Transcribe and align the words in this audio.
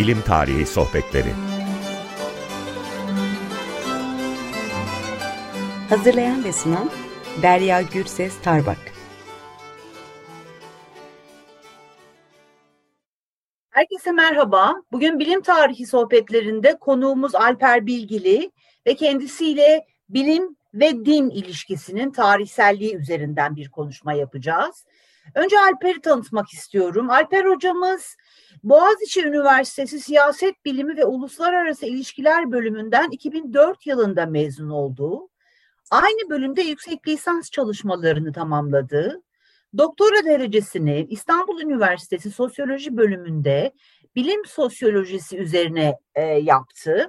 Bilim 0.00 0.22
Tarihi 0.22 0.66
Sohbetleri 0.66 1.32
Hazırlayan 5.88 6.44
ve 6.44 6.52
sunan 6.52 6.90
Derya 7.42 7.82
Gürses 7.82 8.42
Tarbak 8.42 8.78
Herkese 13.70 14.12
merhaba. 14.12 14.74
Bugün 14.92 15.18
bilim 15.18 15.42
tarihi 15.42 15.86
sohbetlerinde 15.86 16.78
konuğumuz 16.78 17.34
Alper 17.34 17.86
Bilgili 17.86 18.50
ve 18.86 18.94
kendisiyle 18.94 19.86
bilim 20.08 20.56
ve 20.74 21.04
din 21.04 21.30
ilişkisinin 21.30 22.10
tarihselliği 22.10 22.96
üzerinden 22.96 23.56
bir 23.56 23.70
konuşma 23.70 24.12
yapacağız. 24.12 24.84
Önce 25.34 25.60
Alper'i 25.60 26.00
tanıtmak 26.00 26.48
istiyorum. 26.48 27.10
Alper 27.10 27.44
hocamız 27.44 28.16
Boğaziçi 28.62 29.26
Üniversitesi 29.26 30.00
Siyaset 30.00 30.64
Bilimi 30.64 30.96
ve 30.96 31.04
Uluslararası 31.04 31.86
İlişkiler 31.86 32.52
bölümünden 32.52 33.10
2004 33.10 33.86
yılında 33.86 34.26
mezun 34.26 34.70
oldu. 34.70 35.28
Aynı 35.90 36.30
bölümde 36.30 36.62
yüksek 36.62 37.08
lisans 37.08 37.50
çalışmalarını 37.50 38.32
tamamladı. 38.32 39.22
Doktora 39.78 40.24
derecesini 40.24 41.06
İstanbul 41.10 41.60
Üniversitesi 41.60 42.30
Sosyoloji 42.30 42.96
bölümünde 42.96 43.72
bilim 44.16 44.44
sosyolojisi 44.44 45.38
üzerine 45.38 45.98
e, 46.14 46.22
yaptı. 46.22 47.08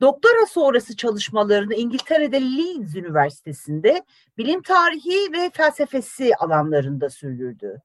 Doktora 0.00 0.46
sonrası 0.46 0.96
çalışmalarını 0.96 1.74
İngiltere'de 1.74 2.40
Leeds 2.40 2.94
Üniversitesi'nde 2.94 4.02
bilim 4.38 4.62
tarihi 4.62 5.32
ve 5.32 5.50
felsefesi 5.50 6.36
alanlarında 6.36 7.10
sürdürdü. 7.10 7.82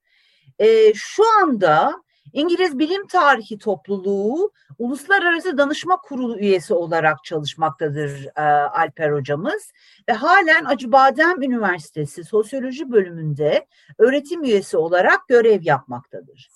E, 0.60 0.94
şu 0.94 1.24
anda 1.42 2.04
İngiliz 2.34 2.80
Bilim 2.80 3.08
Tarihi 3.08 3.58
Topluluğu 3.58 4.52
Uluslararası 4.80 5.58
Danışma 5.58 5.98
Kurulu 5.98 6.40
üyesi 6.40 6.74
olarak 6.74 7.24
çalışmaktadır 7.24 8.28
e, 8.36 8.42
Alper 8.68 9.12
hocamız 9.12 9.74
ve 10.10 10.14
halen 10.14 10.66
Acıbadem 10.66 11.42
Üniversitesi 11.42 12.24
Sosyoloji 12.24 12.92
bölümünde 12.92 13.68
öğretim 13.98 14.44
üyesi 14.44 14.78
olarak 14.78 15.28
görev 15.28 15.60
yapmaktadır. 15.64 16.50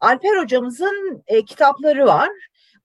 Alper 0.00 0.42
hocamızın 0.42 1.22
e, 1.26 1.44
kitapları 1.44 2.06
var. 2.06 2.30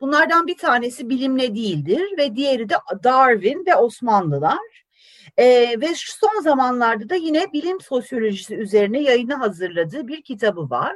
Bunlardan 0.02 0.48
bir 0.48 0.58
tanesi 0.58 1.10
bilimle 1.10 1.56
değildir 1.56 2.04
ve 2.18 2.36
diğeri 2.36 2.70
de 2.70 2.76
Darwin 3.04 3.66
ve 3.68 3.76
Osmanlılar. 3.76 4.80
Ee, 5.38 5.76
ve 5.82 5.88
son 5.96 6.42
zamanlarda 6.42 7.10
da 7.10 7.16
yine 7.16 7.54
bilim 7.54 7.82
sosyolojisi 7.82 8.56
üzerine 8.56 9.02
yayını 9.02 9.34
hazırladığı 9.34 10.08
bir 10.08 10.22
kitabı 10.22 10.70
var. 10.70 10.96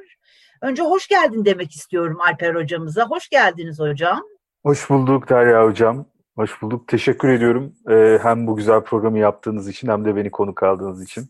Önce 0.61 0.83
hoş 0.83 1.07
geldin 1.07 1.45
demek 1.45 1.71
istiyorum 1.71 2.17
Alper 2.21 2.55
hocamıza. 2.55 3.07
Hoş 3.07 3.29
geldiniz 3.29 3.79
hocam. 3.79 4.21
Hoş 4.63 4.89
bulduk 4.89 5.29
Derya 5.29 5.65
hocam. 5.65 6.05
Hoş 6.35 6.61
bulduk. 6.61 6.87
Teşekkür 6.87 7.29
ediyorum. 7.29 7.73
Ee, 7.89 8.19
hem 8.21 8.47
bu 8.47 8.55
güzel 8.55 8.81
programı 8.81 9.19
yaptığınız 9.19 9.69
için 9.69 9.87
hem 9.87 10.05
de 10.05 10.15
beni 10.15 10.31
konuk 10.31 10.63
aldığınız 10.63 11.03
için. 11.03 11.29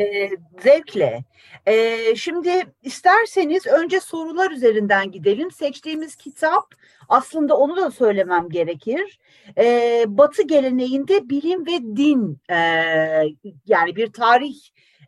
Ee, 0.00 0.30
zevkle. 0.62 1.24
Ee, 1.66 2.16
şimdi 2.16 2.64
isterseniz 2.82 3.66
önce 3.66 4.00
sorular 4.00 4.50
üzerinden 4.50 5.10
gidelim. 5.10 5.50
Seçtiğimiz 5.50 6.16
kitap 6.16 6.74
aslında 7.08 7.56
onu 7.56 7.76
da 7.76 7.90
söylemem 7.90 8.48
gerekir. 8.48 9.18
Ee, 9.58 10.04
Batı 10.08 10.42
geleneğinde 10.42 11.28
bilim 11.28 11.66
ve 11.66 11.96
din 11.96 12.38
e, 12.50 12.56
yani 13.66 13.96
bir 13.96 14.12
tarih 14.12 14.56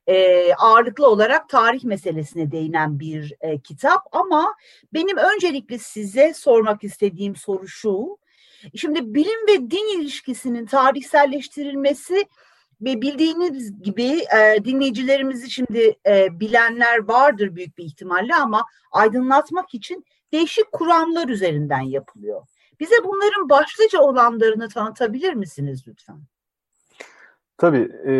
e, 0.06 0.54
ağırlıklı 0.54 1.06
olarak 1.06 1.48
tarih 1.48 1.84
meselesine 1.84 2.50
değinen 2.50 3.00
bir 3.00 3.32
e, 3.40 3.58
kitap 3.58 4.02
ama 4.12 4.54
benim 4.94 5.16
öncelikle 5.16 5.78
size 5.78 6.34
sormak 6.34 6.84
istediğim 6.84 7.36
soru 7.36 7.68
şu. 7.68 8.18
Şimdi 8.76 9.14
bilim 9.14 9.46
ve 9.48 9.70
din 9.70 10.00
ilişkisinin 10.00 10.66
tarihselleştirilmesi 10.66 12.24
ve 12.80 13.02
bildiğiniz 13.02 13.82
gibi 13.82 14.24
e, 14.38 14.64
dinleyicilerimizi 14.64 15.50
şimdi 15.50 15.94
e, 16.06 16.40
bilenler 16.40 17.08
vardır 17.08 17.56
büyük 17.56 17.78
bir 17.78 17.84
ihtimalle 17.84 18.34
ama 18.34 18.64
aydınlatmak 18.92 19.74
için 19.74 20.04
değişik 20.32 20.72
kuramlar 20.72 21.28
üzerinden 21.28 21.80
yapılıyor. 21.80 22.42
Bize 22.80 22.94
bunların 23.04 23.48
başlıca 23.48 24.00
olanlarını 24.00 24.68
tanıtabilir 24.68 25.34
misiniz 25.34 25.84
lütfen? 25.88 26.20
Tabii. 27.58 27.92
E, 28.06 28.12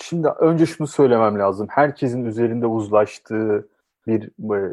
şimdi 0.00 0.28
önce 0.28 0.66
şunu 0.66 0.86
söylemem 0.86 1.38
lazım. 1.38 1.66
Herkesin 1.70 2.24
üzerinde 2.24 2.66
uzlaştığı 2.66 3.68
bir 4.06 4.22
e, 4.56 4.72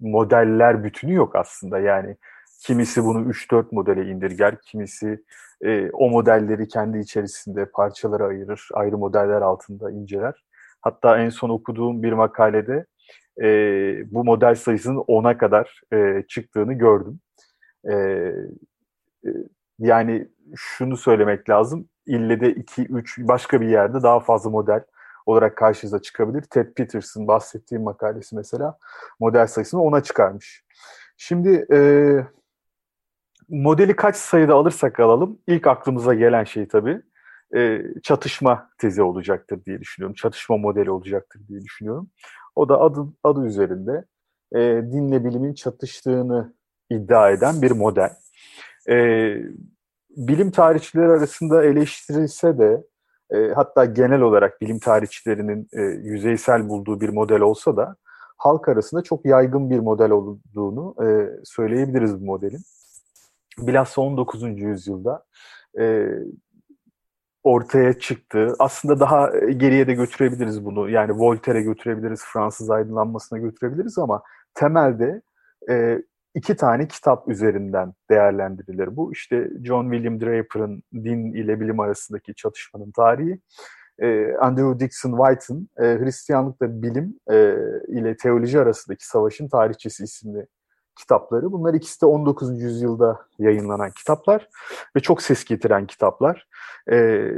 modeller 0.00 0.84
bütünü 0.84 1.14
yok 1.14 1.36
aslında. 1.36 1.78
Yani 1.78 2.16
kimisi 2.60 3.04
bunu 3.04 3.30
3-4 3.30 3.66
modele 3.72 4.10
indirger, 4.10 4.60
kimisi 4.60 5.24
e, 5.64 5.90
o 5.90 6.10
modelleri 6.10 6.68
kendi 6.68 6.98
içerisinde 6.98 7.66
parçalara 7.66 8.26
ayırır, 8.26 8.68
ayrı 8.74 8.98
modeller 8.98 9.42
altında 9.42 9.90
inceler. 9.90 10.44
Hatta 10.82 11.18
en 11.18 11.28
son 11.28 11.50
okuduğum 11.50 12.02
bir 12.02 12.12
makalede 12.12 12.86
e, 13.42 13.46
bu 14.12 14.24
model 14.24 14.54
sayısının 14.54 14.98
10'a 14.98 15.38
kadar 15.38 15.80
e, 15.92 16.22
çıktığını 16.28 16.72
gördüm. 16.72 17.20
E, 17.84 17.94
e, 17.94 19.30
yani 19.78 20.28
şunu 20.56 20.96
söylemek 20.96 21.50
lazım, 21.50 21.88
ille 22.06 22.40
de 22.40 22.52
2-3 22.52 23.28
başka 23.28 23.60
bir 23.60 23.68
yerde 23.68 24.02
daha 24.02 24.20
fazla 24.20 24.50
model 24.50 24.84
olarak 25.26 25.56
karşınıza 25.56 26.02
çıkabilir. 26.02 26.42
Ted 26.42 26.74
Peterson 26.74 27.28
bahsettiğim 27.28 27.84
makalesi 27.84 28.36
mesela 28.36 28.78
model 29.20 29.46
sayısını 29.46 29.80
10'a 29.80 30.02
çıkarmış. 30.02 30.64
Şimdi 31.16 31.66
e, 31.72 31.78
modeli 33.48 33.96
kaç 33.96 34.16
sayıda 34.16 34.54
alırsak 34.54 35.00
alalım 35.00 35.38
ilk 35.46 35.66
aklımıza 35.66 36.14
gelen 36.14 36.44
şey 36.44 36.68
tabii 36.68 37.02
e, 37.56 37.82
çatışma 38.02 38.70
tezi 38.78 39.02
olacaktır 39.02 39.64
diye 39.64 39.80
düşünüyorum. 39.80 40.14
Çatışma 40.14 40.56
modeli 40.56 40.90
olacaktır 40.90 41.40
diye 41.48 41.60
düşünüyorum. 41.60 42.10
O 42.56 42.68
da 42.68 42.80
adı, 42.80 43.06
adı 43.24 43.46
üzerinde 43.46 44.04
e, 44.54 44.60
dinle 44.92 45.24
bilimin 45.24 45.54
çatıştığını 45.54 46.54
iddia 46.90 47.30
eden 47.30 47.62
bir 47.62 47.70
model. 47.70 48.10
E, 48.88 48.96
bilim 50.10 50.50
tarihçileri 50.50 51.08
arasında 51.08 51.64
eleştirilse 51.64 52.58
de 52.58 52.84
e, 53.30 53.52
hatta 53.54 53.84
genel 53.84 54.20
olarak 54.20 54.60
bilim 54.60 54.78
tarihçilerinin 54.78 55.68
e, 55.72 55.82
yüzeysel 55.82 56.68
bulduğu 56.68 57.00
bir 57.00 57.08
model 57.08 57.40
olsa 57.40 57.76
da 57.76 57.96
halk 58.36 58.68
arasında 58.68 59.02
çok 59.02 59.26
yaygın 59.26 59.70
bir 59.70 59.78
model 59.78 60.10
olduğunu 60.10 60.94
e, 61.04 61.30
söyleyebiliriz 61.44 62.20
bu 62.20 62.24
modelin 62.24 62.60
bilhassa 63.58 64.00
19. 64.00 64.42
yüzyılda 64.42 65.24
e, 65.80 66.08
ortaya 67.42 67.98
çıktı. 67.98 68.54
Aslında 68.58 69.00
daha 69.00 69.30
geriye 69.38 69.86
de 69.86 69.94
götürebiliriz 69.94 70.64
bunu. 70.64 70.90
Yani 70.90 71.12
Voltaire'e 71.12 71.62
götürebiliriz, 71.62 72.24
Fransız 72.32 72.70
aydınlanmasına 72.70 73.38
götürebiliriz 73.38 73.98
ama 73.98 74.22
temelde 74.54 75.22
e, 75.70 76.02
iki 76.34 76.56
tane 76.56 76.88
kitap 76.88 77.28
üzerinden 77.28 77.94
değerlendirilir 78.10 78.96
bu. 78.96 79.12
İşte 79.12 79.50
John 79.64 79.90
William 79.92 80.20
Draper'ın 80.20 80.82
din 80.94 81.32
ile 81.32 81.60
bilim 81.60 81.80
arasındaki 81.80 82.34
çatışmanın 82.34 82.90
tarihi, 82.90 83.40
e, 83.98 84.34
Andrew 84.40 84.80
Dixon 84.80 85.16
White'ın 85.16 85.68
e, 85.78 85.98
Hristiyanlıkla 85.98 86.82
bilim 86.82 87.20
e, 87.30 87.56
ile 87.88 88.16
teoloji 88.16 88.60
arasındaki 88.60 89.06
savaşın 89.06 89.48
tarihçesi 89.48 90.04
isimli 90.04 90.46
kitapları. 90.96 91.52
Bunlar 91.52 91.74
ikisi 91.74 92.00
de 92.02 92.06
19. 92.06 92.62
yüzyılda 92.62 93.20
yayınlanan 93.38 93.90
kitaplar 93.90 94.48
ve 94.96 95.00
çok 95.00 95.22
ses 95.22 95.44
getiren 95.44 95.86
kitaplar. 95.86 96.48
Ee, 96.92 97.30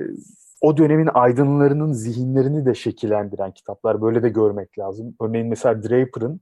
o 0.61 0.77
dönemin 0.77 1.09
aydınlarının 1.15 1.93
zihinlerini 1.93 2.67
de 2.67 2.75
şekillendiren 2.75 3.53
kitaplar. 3.53 4.03
Böyle 4.03 4.23
de 4.23 4.29
görmek 4.29 4.79
lazım. 4.79 5.15
Örneğin 5.21 5.49
mesela 5.49 5.83
Draper'ın 5.83 6.41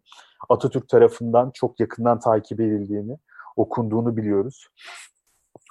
Atatürk 0.49 0.89
tarafından 0.89 1.51
çok 1.55 1.81
yakından 1.81 2.21
takip 2.21 2.61
edildiğini, 2.61 3.19
okunduğunu 3.57 4.17
biliyoruz. 4.17 4.69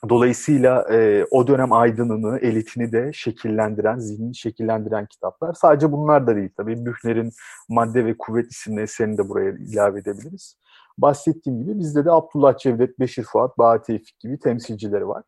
Dolayısıyla 0.10 0.94
e, 0.94 1.26
o 1.32 1.48
dönem 1.48 1.74
aydınını, 1.74 2.40
elitini 2.40 2.92
de 2.92 3.12
şekillendiren, 3.14 3.98
zihnini 4.00 4.36
şekillendiren 4.36 5.06
kitaplar. 5.06 5.54
Sadece 5.54 5.92
bunlar 5.92 6.28
da 6.28 6.36
değil 6.36 6.50
tabii. 6.58 6.86
Büchner'in 6.86 7.32
Madde 7.70 8.06
ve 8.06 8.18
Kuvvet 8.18 8.52
isimli 8.52 8.82
eserini 8.82 9.18
de 9.18 9.30
buraya 9.30 9.52
ilave 9.52 10.00
edebiliriz 10.00 10.58
bahsettiğim 10.98 11.64
gibi 11.64 11.80
bizde 11.80 12.06
de 12.06 12.12
Abdullah 12.12 12.58
Cevdet, 12.58 13.00
Beşir 13.00 13.24
Fuat, 13.24 13.58
Bahat 13.58 13.86
Tevfik 13.86 14.20
gibi 14.20 14.40
temsilcileri 14.40 15.08
var. 15.08 15.24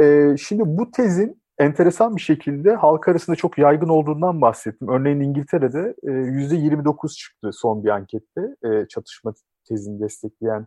E, 0.00 0.36
şimdi 0.36 0.62
bu 0.66 0.90
tezin 0.90 1.42
enteresan 1.58 2.16
bir 2.16 2.20
şekilde 2.20 2.74
halk 2.74 3.08
arasında 3.08 3.36
çok 3.36 3.58
yaygın 3.58 3.88
olduğundan 3.88 4.40
bahsettim. 4.40 4.88
Örneğin 4.88 5.20
İngiltere'de 5.20 5.94
e, 6.02 6.10
%29 6.10 7.16
çıktı 7.16 7.50
son 7.52 7.84
bir 7.84 7.88
ankette 7.88 8.56
e, 8.64 8.88
çatışma 8.88 9.32
tezini 9.68 10.00
destekleyen, 10.00 10.66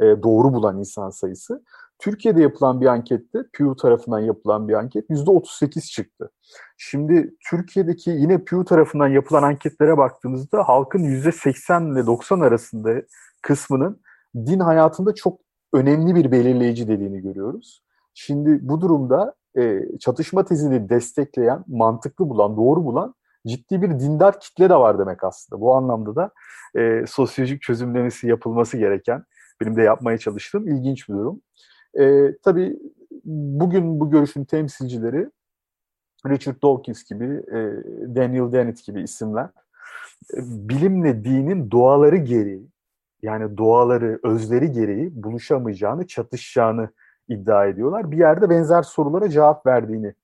e, 0.00 0.22
doğru 0.22 0.52
bulan 0.52 0.78
insan 0.78 1.10
sayısı. 1.10 1.64
Türkiye'de 1.98 2.42
yapılan 2.42 2.80
bir 2.80 2.86
ankette, 2.86 3.38
Pew 3.52 3.74
tarafından 3.82 4.18
yapılan 4.18 4.68
bir 4.68 4.74
anket 4.74 5.10
%38 5.10 5.90
çıktı. 5.90 6.30
Şimdi 6.78 7.34
Türkiye'deki 7.50 8.10
yine 8.10 8.38
Pew 8.38 8.64
tarafından 8.64 9.08
yapılan 9.08 9.42
anketlere 9.42 9.98
baktığınızda 9.98 10.68
halkın 10.68 10.98
%80 10.98 11.92
ile 11.92 12.06
90 12.06 12.40
arasında 12.40 13.02
kısmının 13.42 14.00
din 14.36 14.60
hayatında 14.60 15.14
çok 15.14 15.40
önemli 15.72 16.14
bir 16.14 16.32
belirleyici 16.32 16.88
dediğini 16.88 17.20
görüyoruz. 17.20 17.82
Şimdi 18.14 18.58
bu 18.68 18.80
durumda 18.80 19.34
e, 19.58 19.80
çatışma 20.00 20.44
tezini 20.44 20.88
destekleyen, 20.88 21.64
mantıklı 21.68 22.28
bulan, 22.28 22.56
doğru 22.56 22.84
bulan 22.84 23.14
ciddi 23.46 23.82
bir 23.82 24.00
dindar 24.00 24.40
kitle 24.40 24.70
de 24.70 24.76
var 24.76 24.98
demek 24.98 25.24
aslında. 25.24 25.60
Bu 25.60 25.74
anlamda 25.74 26.16
da 26.16 26.30
e, 26.76 27.04
sosyolojik 27.06 27.62
çözümlemesi 27.62 28.28
yapılması 28.28 28.76
gereken, 28.76 29.24
benim 29.60 29.76
de 29.76 29.82
yapmaya 29.82 30.18
çalıştığım 30.18 30.68
ilginç 30.68 31.08
bir 31.08 31.14
durum. 31.14 31.40
E, 31.98 32.36
tabii 32.42 32.78
bugün 33.24 34.00
bu 34.00 34.10
görüşün 34.10 34.44
temsilcileri 34.44 35.30
Richard 36.26 36.62
Dawkins 36.62 37.04
gibi, 37.04 37.24
e, 37.24 37.58
Daniel 38.14 38.52
Dennett 38.52 38.84
gibi 38.84 39.02
isimler 39.02 39.44
e, 40.34 40.38
bilimle 40.42 41.24
dinin 41.24 41.70
doğaları 41.70 42.16
gereği 42.16 42.68
yani 43.22 43.58
doğaları, 43.58 44.20
özleri 44.22 44.72
gereği 44.72 45.22
buluşamayacağını, 45.22 46.06
çatışacağını 46.06 46.90
iddia 47.28 47.66
ediyorlar. 47.66 48.10
Bir 48.10 48.18
yerde 48.18 48.50
benzer 48.50 48.82
sorulara 48.82 49.28
cevap 49.28 49.66
verdiğini 49.66 50.14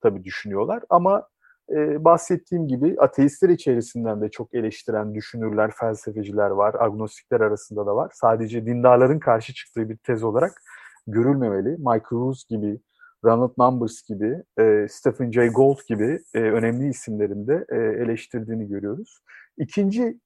tabii 0.00 0.24
düşünüyorlar 0.24 0.82
ama 0.88 1.28
e, 1.70 2.04
bahsettiğim 2.04 2.68
gibi 2.68 2.96
ateistler 2.98 3.48
içerisinden 3.48 4.20
de 4.20 4.30
çok 4.30 4.54
eleştiren 4.54 5.14
düşünürler, 5.14 5.70
felsefeciler 5.70 6.50
var, 6.50 6.74
agnostikler 6.78 7.40
arasında 7.40 7.86
da 7.86 7.96
var. 7.96 8.10
Sadece 8.14 8.66
dindarların 8.66 9.18
karşı 9.18 9.54
çıktığı 9.54 9.88
bir 9.88 9.96
tez 9.96 10.24
olarak 10.24 10.62
görülmemeli. 11.06 11.68
Mike 11.68 12.06
Roos 12.12 12.46
gibi, 12.46 12.80
Ronald 13.24 13.52
Numbers 13.58 14.02
gibi, 14.02 14.42
e, 14.58 14.86
Stephen 14.90 15.30
Jay 15.30 15.48
Gould 15.48 15.78
gibi 15.88 16.18
e, 16.34 16.38
önemli 16.40 16.88
isimlerin 16.88 17.46
de 17.46 17.64
e, 17.68 17.76
eleştirdiğini 17.76 18.68
görüyoruz. 18.68 19.22
İkinci 19.58 20.18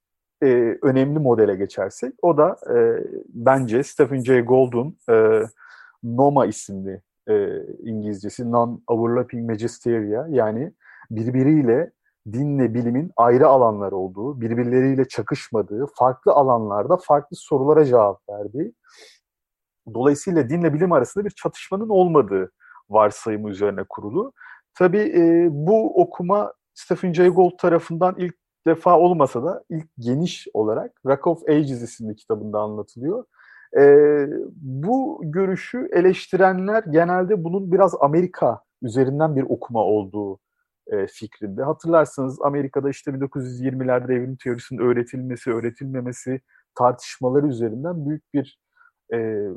e, 0.43 0.77
önemli 0.81 1.19
modele 1.19 1.55
geçersek, 1.55 2.13
o 2.21 2.37
da 2.37 2.57
e, 2.75 3.03
bence 3.29 3.83
Stephen 3.83 4.23
Jay 4.23 4.41
Gould'un 4.41 4.97
e, 5.09 5.41
NOMA 6.03 6.45
isimli 6.45 7.01
e, 7.29 7.63
İngilizcesi 7.83 8.51
Non-Overlapping 8.51 9.49
Magisteria 9.49 10.27
yani 10.29 10.71
birbiriyle 11.15 11.91
dinle 12.31 12.73
bilimin 12.73 13.11
ayrı 13.17 13.47
alanlar 13.47 13.91
olduğu, 13.91 14.41
birbirleriyle 14.41 15.07
çakışmadığı, 15.07 15.85
farklı 15.95 16.31
alanlarda 16.31 16.97
farklı 16.97 17.37
sorulara 17.37 17.85
cevap 17.85 18.29
verdiği, 18.29 18.73
dolayısıyla 19.93 20.49
dinle 20.49 20.73
bilim 20.73 20.91
arasında 20.91 21.25
bir 21.25 21.29
çatışmanın 21.29 21.89
olmadığı 21.89 22.51
varsayımı 22.89 23.49
üzerine 23.49 23.83
kurulu. 23.89 24.33
Tabii 24.77 25.13
e, 25.15 25.47
bu 25.51 26.01
okuma 26.01 26.53
Stephen 26.73 27.13
Jay 27.13 27.29
Gould 27.29 27.57
tarafından 27.57 28.15
ilk 28.17 28.35
defa 28.67 28.99
olmasa 28.99 29.43
da 29.43 29.63
ilk 29.69 29.87
geniş 29.99 30.47
olarak 30.53 30.91
Rock 31.05 31.27
of 31.27 31.49
Ages 31.49 31.81
isimli 31.81 32.15
kitabında 32.15 32.59
anlatılıyor. 32.59 33.25
E, 33.77 33.83
bu 34.55 35.21
görüşü 35.23 35.89
eleştirenler 35.91 36.83
genelde 36.83 37.43
bunun 37.43 37.71
biraz 37.71 37.95
Amerika 38.01 38.61
üzerinden 38.81 39.35
bir 39.35 39.43
okuma 39.43 39.83
olduğu 39.83 40.39
e, 40.91 41.07
fikrinde. 41.07 41.63
Hatırlarsanız 41.63 42.41
Amerika'da 42.41 42.89
işte 42.89 43.11
1920'lerde 43.11 44.13
evrim 44.13 44.35
teorisinin 44.35 44.79
öğretilmesi, 44.79 45.51
öğretilmemesi 45.51 46.41
tartışmaları 46.75 47.47
üzerinden 47.47 48.05
büyük 48.05 48.33
bir 48.33 48.59
e, 49.13 49.47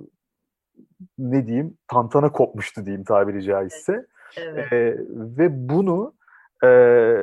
ne 1.19 1.47
diyeyim 1.47 1.79
tantana 1.89 2.33
kopmuştu 2.33 2.87
diyeyim 2.87 3.05
tabiri 3.05 3.43
caizse. 3.43 4.07
Evet. 4.37 4.73
E, 4.73 4.97
ve 5.11 5.69
bunu 5.69 6.15
e, 6.65 6.69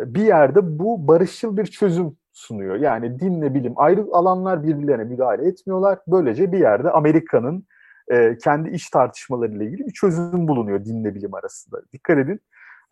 bir 0.05 0.23
yerde 0.23 0.79
bu 0.79 1.07
barışçıl 1.07 1.57
bir 1.57 1.65
çözüm 1.65 2.17
sunuyor. 2.33 2.75
Yani 2.75 3.19
dinle 3.19 3.53
bilim 3.53 3.73
ayrı 3.75 4.05
alanlar 4.11 4.63
birbirlerine 4.63 5.03
müdahale 5.03 5.47
etmiyorlar. 5.47 5.99
Böylece 6.07 6.51
bir 6.51 6.59
yerde 6.59 6.91
Amerika'nın 6.91 7.65
e, 8.07 8.37
kendi 8.37 8.69
iç 8.69 8.89
tartışmalarıyla 8.89 9.65
ilgili 9.65 9.87
bir 9.87 9.93
çözüm 9.93 10.47
bulunuyor 10.47 10.85
dinle 10.85 11.15
bilim 11.15 11.33
arasında. 11.33 11.81
Dikkat 11.93 12.17
edin 12.17 12.39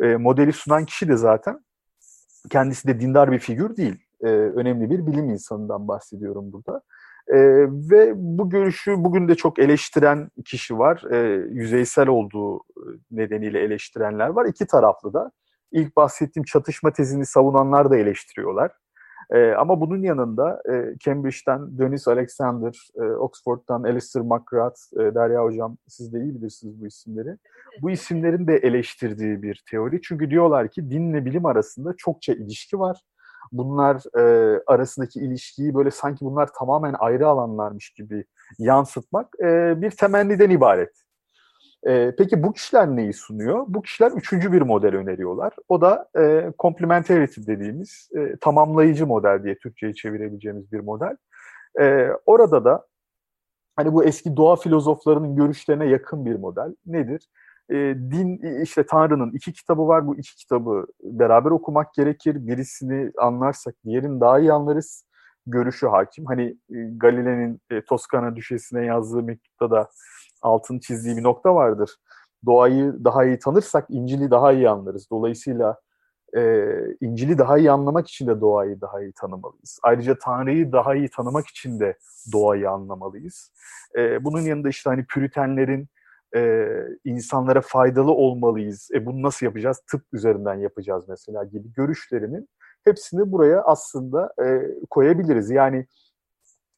e, 0.02 0.16
modeli 0.16 0.54
sunan 0.54 0.86
kişi 0.86 1.08
de 1.08 1.18
zaten 1.18 1.60
kendisi 2.50 2.88
de 2.88 3.00
dindar 3.00 3.32
bir 3.32 3.40
figür 3.40 3.76
değil. 3.76 3.96
E, 4.22 4.28
önemli 4.28 4.90
bir 4.90 5.08
bilim 5.08 5.30
insanından 5.30 5.88
bahsediyorum 5.88 6.52
burada. 6.52 6.82
E, 7.28 7.38
ve 7.92 8.14
bu 8.16 8.50
görüşü 8.50 8.96
bugün 8.98 9.28
de 9.28 9.36
çok 9.36 9.60
eleştiren 9.60 10.30
kişi 10.46 10.78
var. 10.78 11.04
E, 11.12 11.18
yüzeysel 11.52 12.08
olduğu 12.08 12.64
nedeniyle 13.12 13.60
eleştirenler 13.60 14.28
var. 14.28 14.46
İki 14.46 14.68
taraflı 14.68 15.14
da. 15.14 15.32
İlk 15.72 15.96
bahsettiğim 15.96 16.44
çatışma 16.44 16.94
tezini 16.94 17.26
savunanlar 17.26 17.92
da 17.92 17.98
eleştiriyorlar. 17.98 18.72
E, 19.34 19.52
ama 19.52 19.82
bunun 19.82 20.02
yanında 20.02 20.62
e, 20.72 20.98
Cambridge'den 21.00 21.80
Deniz 21.80 22.08
Alexander, 22.08 22.90
e, 22.96 23.02
Oxford'dan 23.02 23.84
Alistair 23.84 24.24
McGrath, 24.24 24.94
e, 24.94 25.16
Derya 25.16 25.44
Hocam 25.44 25.78
siz 25.88 26.14
de 26.14 26.20
iyi 26.20 26.36
bilirsiniz 26.36 26.82
bu 26.82 26.88
isimleri. 26.88 27.38
Bu 27.82 27.92
isimlerin 27.92 28.48
de 28.48 28.56
eleştirdiği 28.56 29.42
bir 29.42 29.64
teori. 29.72 30.02
Çünkü 30.02 30.30
diyorlar 30.30 30.68
ki 30.68 30.90
dinle 30.92 31.26
bilim 31.26 31.46
arasında 31.46 31.94
çokça 31.98 32.34
ilişki 32.34 32.80
var. 32.80 33.02
Bunlar 33.52 34.18
e, 34.20 34.62
arasındaki 34.68 35.20
ilişkiyi 35.20 35.76
böyle 35.76 35.92
sanki 35.92 36.26
bunlar 36.26 36.50
tamamen 36.60 36.96
ayrı 37.00 37.28
alanlarmış 37.28 37.90
gibi 37.90 38.26
yansıtmak 38.60 39.28
e, 39.44 39.82
bir 39.82 39.92
temenniden 39.92 40.50
ibaret. 40.50 41.09
E, 41.88 42.16
peki 42.18 42.44
bu 42.44 42.54
kişiler 42.54 42.88
neyi 42.88 43.14
sunuyor? 43.14 43.66
Bu 43.68 43.82
kişiler 43.82 44.12
üçüncü 44.12 44.52
bir 44.52 44.62
model 44.62 44.96
öneriyorlar. 44.96 45.54
O 45.70 45.82
da 45.82 46.10
e, 46.20 46.54
complementarity 46.60 47.42
dediğimiz 47.48 48.10
e, 48.16 48.36
tamamlayıcı 48.42 49.08
model 49.08 49.44
diye 49.44 49.58
Türkçe'ye 49.58 49.94
çevirebileceğimiz 49.94 50.72
bir 50.72 50.80
model. 50.80 51.18
E, 51.82 52.10
orada 52.26 52.66
da 52.66 52.88
hani 53.76 53.94
bu 53.94 54.04
eski 54.04 54.38
doğa 54.38 54.56
filozoflarının 54.56 55.36
görüşlerine 55.36 55.86
yakın 55.86 56.26
bir 56.26 56.36
model. 56.36 56.76
Nedir? 56.86 57.30
E, 57.72 57.76
din 58.12 58.62
işte 58.64 58.86
Tanrı'nın 58.86 59.32
iki 59.32 59.54
kitabı 59.54 59.88
var. 59.88 60.08
Bu 60.08 60.18
iki 60.18 60.36
kitabı 60.36 60.88
beraber 61.04 61.52
okumak 61.52 61.94
gerekir. 61.94 62.48
Birisini 62.48 63.12
anlarsak 63.18 63.76
diğerini 63.86 64.22
daha 64.22 64.40
iyi 64.40 64.54
anlarız. 64.54 65.06
Görüşü 65.48 65.88
hakim. 65.88 66.26
Hani 66.26 66.44
e, 66.70 66.76
Galile'nin 66.98 67.62
e, 67.72 67.82
Toskana 67.82 68.36
düşesine 68.36 68.86
yazdığı 68.86 69.24
mektupta 69.24 69.72
da 69.72 69.90
altını 70.42 70.80
çizdiği 70.80 71.18
bir 71.18 71.24
nokta 71.24 71.56
vardır. 71.56 71.96
Doğayı 72.46 73.04
daha 73.04 73.26
iyi 73.26 73.40
tanırsak 73.40 73.86
İncil'i 73.90 74.32
daha 74.32 74.52
iyi 74.52 74.70
anlarız. 74.70 75.08
Dolayısıyla 75.12 75.80
e, 76.38 76.66
İncil'i 77.02 77.38
daha 77.38 77.58
iyi 77.58 77.72
anlamak 77.72 78.08
için 78.08 78.28
de 78.28 78.42
doğayı 78.42 78.82
daha 78.82 79.02
iyi 79.02 79.14
tanımalıyız. 79.14 79.80
Ayrıca 79.84 80.18
Tanrı'yı 80.20 80.72
daha 80.72 80.96
iyi 80.96 81.10
tanımak 81.10 81.48
için 81.48 81.80
de 81.80 81.98
doğayı 82.34 82.70
anlamalıyız. 82.70 83.52
E, 83.98 84.24
bunun 84.24 84.42
yanında 84.42 84.70
işte 84.70 84.90
hani 84.90 85.06
Püritenlerin 85.06 85.88
e, 86.36 86.68
insanlara 87.06 87.62
faydalı 87.62 88.12
olmalıyız. 88.12 88.90
E 88.94 89.06
bunu 89.06 89.22
nasıl 89.22 89.46
yapacağız? 89.46 89.82
Tıp 89.92 90.02
üzerinden 90.14 90.56
yapacağız 90.56 91.06
mesela 91.10 91.44
gibi 91.44 91.74
görüşlerinin 91.74 92.50
hepsini 92.86 93.32
buraya 93.32 93.62
aslında 93.62 94.34
e, 94.44 94.62
koyabiliriz. 94.90 95.50
Yani 95.50 95.86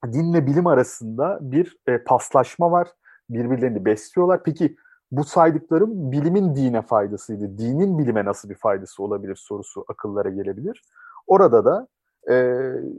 dinle 0.06 0.48
bilim 0.48 0.68
arasında 0.68 1.40
bir 1.42 1.78
e, 1.88 2.04
paslaşma 2.04 2.72
var 2.72 2.88
birbirlerini 3.34 3.86
besliyorlar. 3.86 4.44
Peki 4.44 4.76
bu 5.12 5.24
saydıklarım 5.24 6.12
bilimin 6.12 6.56
dine 6.56 6.82
faydasıydı. 6.82 7.58
Dinin 7.58 8.00
bilime 8.00 8.26
nasıl 8.26 8.50
bir 8.50 8.56
faydası 8.56 9.04
olabilir 9.04 9.36
sorusu 9.36 9.86
akıllara 9.88 10.30
gelebilir. 10.30 10.84
Orada 11.28 11.66
da 11.66 11.88
e, 12.32 12.56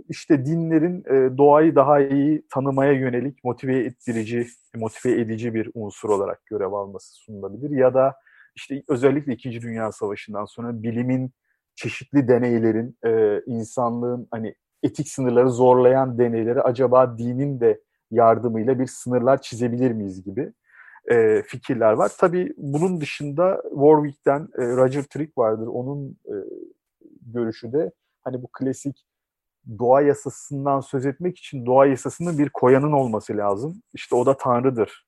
işte 0.08 0.46
dinlerin 0.46 1.04
e, 1.06 1.38
doğayı 1.38 1.74
daha 1.74 2.00
iyi 2.00 2.46
tanımaya 2.50 2.92
yönelik 2.92 3.44
motive 3.44 3.78
ettirici, 3.78 4.46
motive 4.74 5.20
edici 5.20 5.54
bir 5.54 5.70
unsur 5.74 6.08
olarak 6.08 6.46
görev 6.46 6.72
alması 6.72 7.14
sunulabilir. 7.14 7.70
Ya 7.70 7.94
da 7.94 8.14
işte 8.54 8.82
özellikle 8.88 9.32
İkinci 9.32 9.62
Dünya 9.62 9.92
Savaşı'ndan 9.92 10.44
sonra 10.44 10.82
bilimin 10.82 11.30
çeşitli 11.74 12.28
deneylerin, 12.28 12.98
e, 13.04 13.40
insanlığın 13.46 14.28
hani 14.30 14.54
etik 14.82 15.08
sınırları 15.08 15.50
zorlayan 15.50 16.18
deneyleri 16.18 16.62
acaba 16.62 17.18
dinin 17.18 17.60
de 17.60 17.80
yardımıyla 18.12 18.78
bir 18.78 18.86
sınırlar 18.86 19.42
çizebilir 19.42 19.90
miyiz 19.90 20.24
gibi 20.24 20.52
e, 21.10 21.42
fikirler 21.42 21.92
var. 21.92 22.12
Tabii 22.18 22.54
bunun 22.56 23.00
dışında 23.00 23.62
Warwick'ten 23.70 24.48
e, 24.58 24.76
Roger 24.76 25.02
Trick 25.02 25.32
vardır. 25.38 25.66
Onun 25.66 26.18
e, 26.26 26.34
görüşü 27.26 27.72
de 27.72 27.92
hani 28.24 28.42
bu 28.42 28.48
klasik 28.52 29.06
doğa 29.78 30.00
yasasından 30.00 30.80
söz 30.80 31.06
etmek 31.06 31.38
için 31.38 31.66
doğa 31.66 31.86
yasasının 31.86 32.38
bir 32.38 32.48
koyanın 32.48 32.92
olması 32.92 33.36
lazım. 33.36 33.82
İşte 33.94 34.16
o 34.16 34.26
da 34.26 34.36
Tanrı'dır 34.36 35.06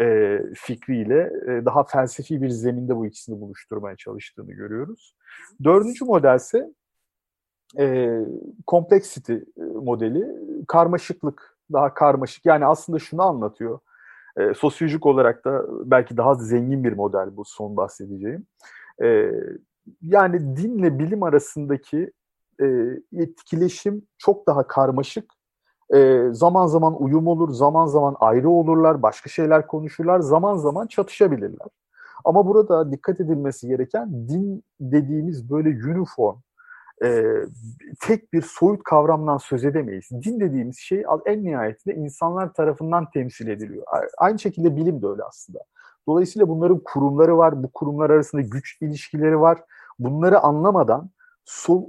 e, 0.00 0.38
fikriyle 0.54 1.32
e, 1.48 1.64
daha 1.64 1.84
felsefi 1.84 2.42
bir 2.42 2.48
zeminde 2.48 2.96
bu 2.96 3.06
ikisini 3.06 3.40
buluşturmaya 3.40 3.96
çalıştığını 3.96 4.52
görüyoruz. 4.52 5.16
Dördüncü 5.64 6.04
modelse 6.04 6.70
e, 7.78 8.08
complexity 8.68 9.34
modeli, 9.82 10.26
karmaşıklık 10.68 11.55
daha 11.72 11.94
karmaşık. 11.94 12.46
Yani 12.46 12.66
aslında 12.66 12.98
şunu 12.98 13.22
anlatıyor. 13.22 13.78
E, 14.36 14.54
sosyolojik 14.54 15.06
olarak 15.06 15.44
da 15.44 15.64
belki 15.90 16.16
daha 16.16 16.34
zengin 16.34 16.84
bir 16.84 16.92
model 16.92 17.36
bu 17.36 17.44
son 17.44 17.76
bahsedeceğim. 17.76 18.46
E, 19.02 19.30
yani 20.02 20.56
dinle 20.56 20.98
bilim 20.98 21.22
arasındaki 21.22 22.12
e, 22.60 22.66
etkileşim 23.16 24.02
çok 24.18 24.46
daha 24.46 24.66
karmaşık 24.66 25.32
E, 25.94 26.28
zaman 26.32 26.66
zaman 26.66 27.02
uyum 27.02 27.26
olur, 27.26 27.50
zaman 27.50 27.86
zaman 27.86 28.16
ayrı 28.20 28.50
olurlar, 28.50 29.02
başka 29.02 29.30
şeyler 29.30 29.66
konuşurlar, 29.66 30.20
zaman 30.20 30.56
zaman 30.56 30.86
çatışabilirler. 30.86 31.68
Ama 32.24 32.46
burada 32.46 32.92
dikkat 32.92 33.20
edilmesi 33.20 33.68
gereken 33.68 34.28
din 34.28 34.64
dediğimiz 34.80 35.50
böyle 35.50 35.68
uniform, 35.68 36.36
e, 37.04 37.32
tek 38.00 38.32
bir 38.32 38.42
soyut 38.42 38.82
kavramdan 38.82 39.38
söz 39.38 39.64
edemeyiz. 39.64 40.08
Din 40.10 40.40
dediğimiz 40.40 40.78
şey 40.78 41.04
en 41.26 41.44
nihayetinde 41.44 41.94
insanlar 41.94 42.52
tarafından 42.52 43.10
temsil 43.10 43.48
ediliyor. 43.48 43.84
Aynı 44.18 44.38
şekilde 44.38 44.76
bilim 44.76 45.02
de 45.02 45.06
öyle 45.06 45.22
aslında. 45.22 45.58
Dolayısıyla 46.08 46.48
bunların 46.48 46.80
kurumları 46.84 47.38
var, 47.38 47.62
bu 47.62 47.72
kurumlar 47.72 48.10
arasında 48.10 48.42
güç 48.42 48.78
ilişkileri 48.80 49.40
var. 49.40 49.58
Bunları 49.98 50.40
anlamadan 50.40 51.10
so, 51.44 51.86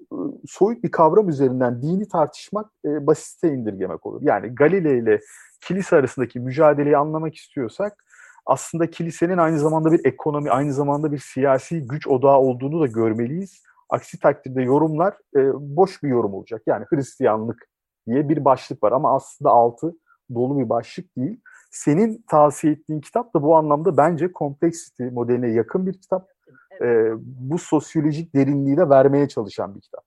soyut 0.47 0.83
bir 0.83 0.91
kavram 0.91 1.29
üzerinden 1.29 1.81
dini 1.81 2.07
tartışmak 2.07 2.71
e, 2.85 3.07
basite 3.07 3.53
indirgemek 3.53 4.05
olur. 4.05 4.21
Yani 4.23 4.55
Galile 4.55 4.97
ile 4.97 5.19
kilise 5.61 5.95
arasındaki 5.95 6.39
mücadeleyi 6.39 6.97
anlamak 6.97 7.35
istiyorsak 7.35 8.03
aslında 8.45 8.89
kilisenin 8.89 9.37
aynı 9.37 9.59
zamanda 9.59 9.91
bir 9.91 10.05
ekonomi, 10.05 10.51
aynı 10.51 10.73
zamanda 10.73 11.11
bir 11.11 11.17
siyasi 11.17 11.87
güç 11.87 12.07
odağı 12.07 12.37
olduğunu 12.37 12.81
da 12.81 12.87
görmeliyiz. 12.87 13.63
Aksi 13.89 14.19
takdirde 14.19 14.61
yorumlar 14.61 15.13
e, 15.35 15.39
boş 15.53 16.03
bir 16.03 16.09
yorum 16.09 16.33
olacak. 16.33 16.61
Yani 16.67 16.85
Hristiyanlık 16.89 17.67
diye 18.07 18.29
bir 18.29 18.45
başlık 18.45 18.83
var 18.83 18.91
ama 18.91 19.15
aslında 19.15 19.49
altı 19.49 19.95
dolu 20.33 20.59
bir 20.59 20.69
başlık 20.69 21.17
değil. 21.17 21.41
Senin 21.71 22.25
tavsiye 22.29 22.73
ettiğin 22.73 23.01
kitap 23.01 23.33
da 23.33 23.43
bu 23.43 23.55
anlamda 23.55 23.97
bence 23.97 24.29
Complexity 24.39 25.03
modeline 25.03 25.49
yakın 25.49 25.85
bir 25.85 25.93
kitap. 25.93 26.29
Evet. 26.71 26.81
E, 26.81 27.13
bu 27.19 27.57
sosyolojik 27.57 28.35
derinliği 28.35 28.77
de 28.77 28.89
vermeye 28.89 29.27
çalışan 29.27 29.75
bir 29.75 29.81
kitap. 29.81 30.03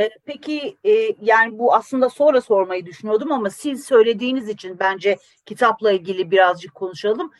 E, 0.00 0.10
peki 0.24 0.76
e, 0.84 0.90
yani 1.20 1.58
bu 1.58 1.74
aslında 1.74 2.08
sonra 2.08 2.40
sormayı 2.40 2.86
düşünüyordum 2.86 3.32
ama 3.32 3.50
siz 3.50 3.84
söylediğiniz 3.84 4.48
için 4.48 4.78
bence 4.78 5.16
kitapla 5.46 5.92
ilgili 5.92 6.30
birazcık 6.30 6.74
konuşalım. 6.74 7.32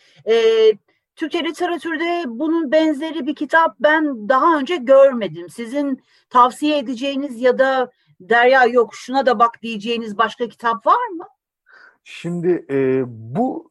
Türkçe 1.16 1.44
literatürde 1.44 2.24
bunun 2.26 2.72
benzeri 2.72 3.26
bir 3.26 3.34
kitap 3.34 3.76
ben 3.80 4.28
daha 4.28 4.58
önce 4.58 4.76
görmedim. 4.76 5.48
Sizin 5.50 6.02
tavsiye 6.30 6.78
edeceğiniz 6.78 7.40
ya 7.40 7.58
da 7.58 7.90
Derya 8.20 8.64
yok 8.64 8.94
şuna 8.94 9.26
da 9.26 9.38
bak 9.38 9.62
diyeceğiniz 9.62 10.18
başka 10.18 10.48
kitap 10.48 10.86
var 10.86 11.08
mı? 11.08 11.24
Şimdi 12.04 12.66
e, 12.70 13.04
bu 13.08 13.70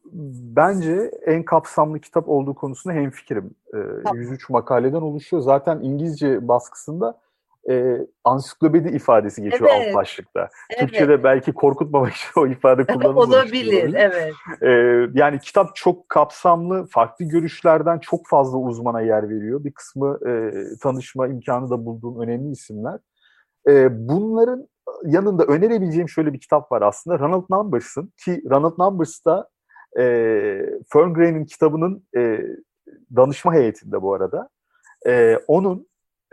bence 0.56 1.10
en 1.26 1.42
kapsamlı 1.42 2.00
kitap 2.00 2.28
olduğu 2.28 2.54
konusunda 2.54 2.94
hemfikirim. 2.94 3.54
E, 3.68 3.78
tamam. 4.04 4.16
103 4.20 4.50
makaleden 4.50 5.00
oluşuyor. 5.00 5.42
Zaten 5.42 5.80
İngilizce 5.80 6.48
baskısında 6.48 7.18
e, 7.70 8.06
ansiklopedi 8.24 8.88
ifadesi 8.88 9.42
geçiyor 9.42 9.70
evet. 9.74 9.88
alt 9.88 9.94
başlıkta. 9.94 10.48
Evet. 10.70 10.80
Türkçe'de 10.80 11.24
belki 11.24 11.52
korkutmamak 11.52 12.12
için 12.12 12.40
o 12.40 12.46
ifade 12.46 12.84
kullanılmış. 12.86 13.28
Olabilir, 13.28 13.94
evet. 13.94 14.32
E, 14.62 14.70
yani 15.20 15.38
kitap 15.38 15.76
çok 15.76 16.08
kapsamlı, 16.08 16.86
farklı 16.86 17.24
görüşlerden 17.24 17.98
çok 17.98 18.26
fazla 18.26 18.58
uzmana 18.58 19.00
yer 19.00 19.28
veriyor. 19.28 19.64
Bir 19.64 19.72
kısmı 19.72 20.18
e, 20.28 20.52
tanışma 20.82 21.28
imkanı 21.28 21.70
da 21.70 21.84
bulduğum 21.84 22.20
önemli 22.20 22.52
isimler. 22.52 22.98
E, 23.68 24.08
bunların 24.08 24.68
yanında 25.04 25.44
önerebileceğim 25.44 26.08
şöyle 26.08 26.32
bir 26.32 26.40
kitap 26.40 26.72
var 26.72 26.82
aslında. 26.82 27.18
Ronald 27.18 27.44
Numbers'ın 27.50 28.12
ki 28.24 28.42
Ronald 28.50 28.78
Numbers 28.78 29.24
da 29.24 29.48
e, 29.98 30.02
Ferngren'in 30.92 31.44
kitabının 31.44 32.04
e, 32.16 32.40
danışma 33.16 33.54
heyetinde 33.54 34.02
bu 34.02 34.14
arada. 34.14 34.48
E, 35.06 35.38
onun 35.46 35.86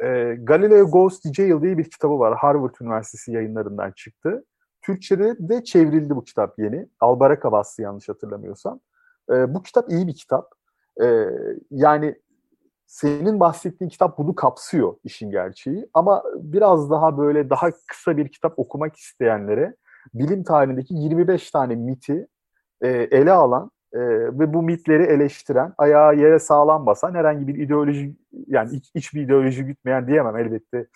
e, 0.04 0.38
Galileo 0.44 0.92
Goes 0.92 1.20
to 1.20 1.34
Jail 1.34 1.62
diye 1.62 1.78
bir 1.78 1.92
kitabı 1.92 2.20
var. 2.20 2.38
Harvard 2.38 2.76
Üniversitesi 2.82 3.32
yayınlarından 3.32 3.92
çıktı. 3.92 4.46
Türkçe'de 4.82 5.36
de 5.40 5.64
çevrildi 5.64 6.16
bu 6.16 6.24
kitap 6.24 6.60
yeni. 6.60 6.88
Albaraka 7.00 7.52
bastı 7.52 7.82
yanlış 7.82 8.10
hatırlamıyorsam. 8.10 8.80
E, 9.32 9.54
bu 9.54 9.64
kitap 9.64 9.92
iyi 9.92 10.08
bir 10.08 10.16
kitap. 10.16 10.52
E, 11.02 11.26
yani 11.72 12.16
senin 12.88 13.40
bahsettiğin 13.40 13.90
kitap 13.90 14.18
bunu 14.18 14.36
kapsıyor 14.36 14.96
işin 15.04 15.32
gerçeği. 15.32 15.90
Ama 15.94 16.24
biraz 16.36 16.90
daha 16.90 17.18
böyle 17.18 17.50
daha 17.50 17.72
kısa 17.88 18.18
bir 18.18 18.28
kitap 18.28 18.60
okumak 18.60 18.96
isteyenlere 18.96 19.76
bilim 20.14 20.44
tarihindeki 20.44 20.94
25 20.94 21.52
tane 21.52 21.76
miti 21.76 22.28
e, 22.82 22.90
ele 22.90 23.32
alan 23.32 23.72
e, 23.94 24.00
ve 24.40 24.54
bu 24.54 24.64
mitleri 24.64 25.04
eleştiren, 25.04 25.74
ayağı 25.78 26.16
yere 26.16 26.40
sağlam 26.40 26.86
basan 26.86 27.14
herhangi 27.16 27.48
bir 27.48 27.56
ideoloji 27.56 28.16
yani 28.48 28.76
iç, 28.76 28.92
iç 28.96 29.14
bir 29.14 29.22
ideoloji 29.22 29.66
gütmeyen 29.66 30.08
diyemem 30.08 30.38
elbette. 30.38 30.88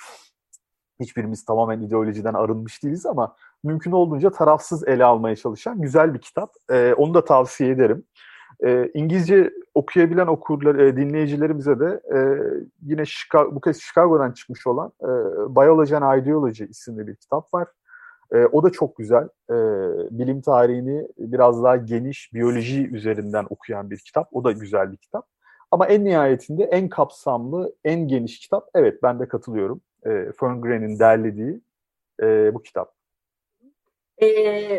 Hiçbirimiz 1.00 1.46
tamamen 1.46 1.82
ideolojiden 1.82 2.34
arınmış 2.34 2.84
değiliz 2.84 3.06
ama 3.06 3.36
mümkün 3.64 3.92
olduğunca 3.92 4.30
tarafsız 4.30 4.88
ele 4.88 5.06
almaya 5.06 5.36
çalışan 5.36 5.82
güzel 5.82 6.14
bir 6.14 6.20
kitap. 6.20 6.54
E, 6.72 6.94
onu 6.94 7.14
da 7.14 7.26
tavsiye 7.26 7.70
ederim. 7.70 8.04
E, 8.66 8.92
İngilizce 8.94 9.54
okuyabilen 9.74 10.28
okurlar, 10.28 10.76
e, 10.76 10.98
dinleyicilerimize 10.98 11.80
de 11.80 12.02
e, 12.16 12.18
yine 12.82 13.06
Chicago, 13.06 13.56
bu 13.56 13.62
kez 13.62 13.82
Chicago'dan 13.82 14.32
çıkmış 14.32 14.68
olan 14.68 14.92
e, 15.02 15.08
Biology 15.56 15.96
and 15.96 16.22
Ideology 16.22 16.64
isimli 16.64 17.08
bir 17.08 17.16
kitap 17.16 17.54
var. 17.54 17.68
E, 18.34 18.46
o 18.46 18.64
da 18.64 18.70
çok 18.70 18.98
güzel. 18.98 19.24
E, 19.50 19.56
bilim 20.12 20.42
tarihini 20.42 21.08
biraz 21.18 21.64
daha 21.64 21.76
geniş 21.76 22.34
biyoloji 22.34 22.88
üzerinden 22.88 23.46
okuyan 23.50 23.90
bir 23.90 23.98
kitap. 23.98 24.30
O 24.32 24.44
da 24.44 24.52
güzel 24.52 24.92
bir 24.92 24.98
kitap. 24.98 25.26
Ama 25.72 25.88
en 25.88 26.06
nihayetinde 26.06 26.64
en 26.64 26.90
kapsamlı, 26.90 27.76
en 27.84 28.08
geniş 28.08 28.40
kitap, 28.40 28.70
evet 28.76 29.04
ben 29.04 29.20
de 29.20 29.28
katılıyorum. 29.28 29.82
E, 30.06 30.32
Ferngren'in 30.40 31.00
derlediği 31.00 31.62
e, 32.22 32.54
bu 32.54 32.62
kitap. 32.62 32.98
Ee, 34.18 34.28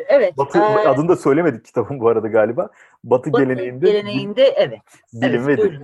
evet. 0.09 0.39
Batı, 0.39 0.59
e, 0.59 0.63
adını 0.63 1.09
da 1.09 1.17
söylemedik 1.17 1.65
kitabın 1.65 2.01
bu 2.01 2.09
arada 2.09 2.29
galiba. 2.29 2.71
Batı, 3.05 3.33
Batı 3.33 3.45
geleneğinde. 3.45 3.93
Geleneğinde 3.93 4.43
evet. 4.43 4.81
Bilim 5.13 5.43
evet, 5.49 5.59
ve 5.59 5.79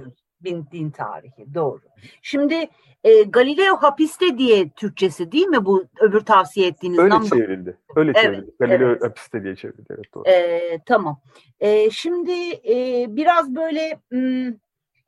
din. 0.44 0.66
Din, 0.72 0.90
tarihi 0.90 1.54
doğru. 1.54 1.80
Şimdi 2.22 2.68
e, 3.04 3.22
Galileo 3.22 3.76
hapiste 3.76 4.38
diye 4.38 4.68
Türkçesi 4.68 5.32
değil 5.32 5.46
mi 5.46 5.64
bu 5.64 5.84
öbür 6.00 6.20
tavsiye 6.20 6.66
ettiğiniz? 6.66 6.98
Öyle 6.98 7.14
number? 7.14 7.28
çevrildi. 7.28 7.78
Öyle 7.96 8.12
evet, 8.14 8.24
çevrildi. 8.24 8.50
Galileo 8.60 8.88
evet. 8.88 9.02
hapiste 9.02 9.44
diye 9.44 9.56
çevrildi. 9.56 9.86
Evet 9.90 10.14
doğru. 10.14 10.28
E, 10.28 10.78
tamam. 10.86 11.20
E, 11.60 11.90
şimdi 11.90 12.32
e, 12.68 13.06
biraz 13.08 13.54
böyle 13.54 13.98
m, 14.10 14.54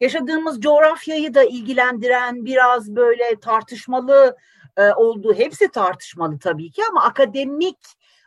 yaşadığımız 0.01 0.61
coğrafyayı 0.61 1.35
da 1.35 1.45
ilgilendiren 1.45 2.45
biraz 2.45 2.97
böyle 2.97 3.41
tartışmalı 3.41 4.37
e, 4.77 4.93
olduğu 4.93 5.35
hepsi 5.35 5.71
tartışmalı 5.71 6.39
tabii 6.39 6.71
ki 6.71 6.83
ama 6.91 7.03
akademik 7.03 7.79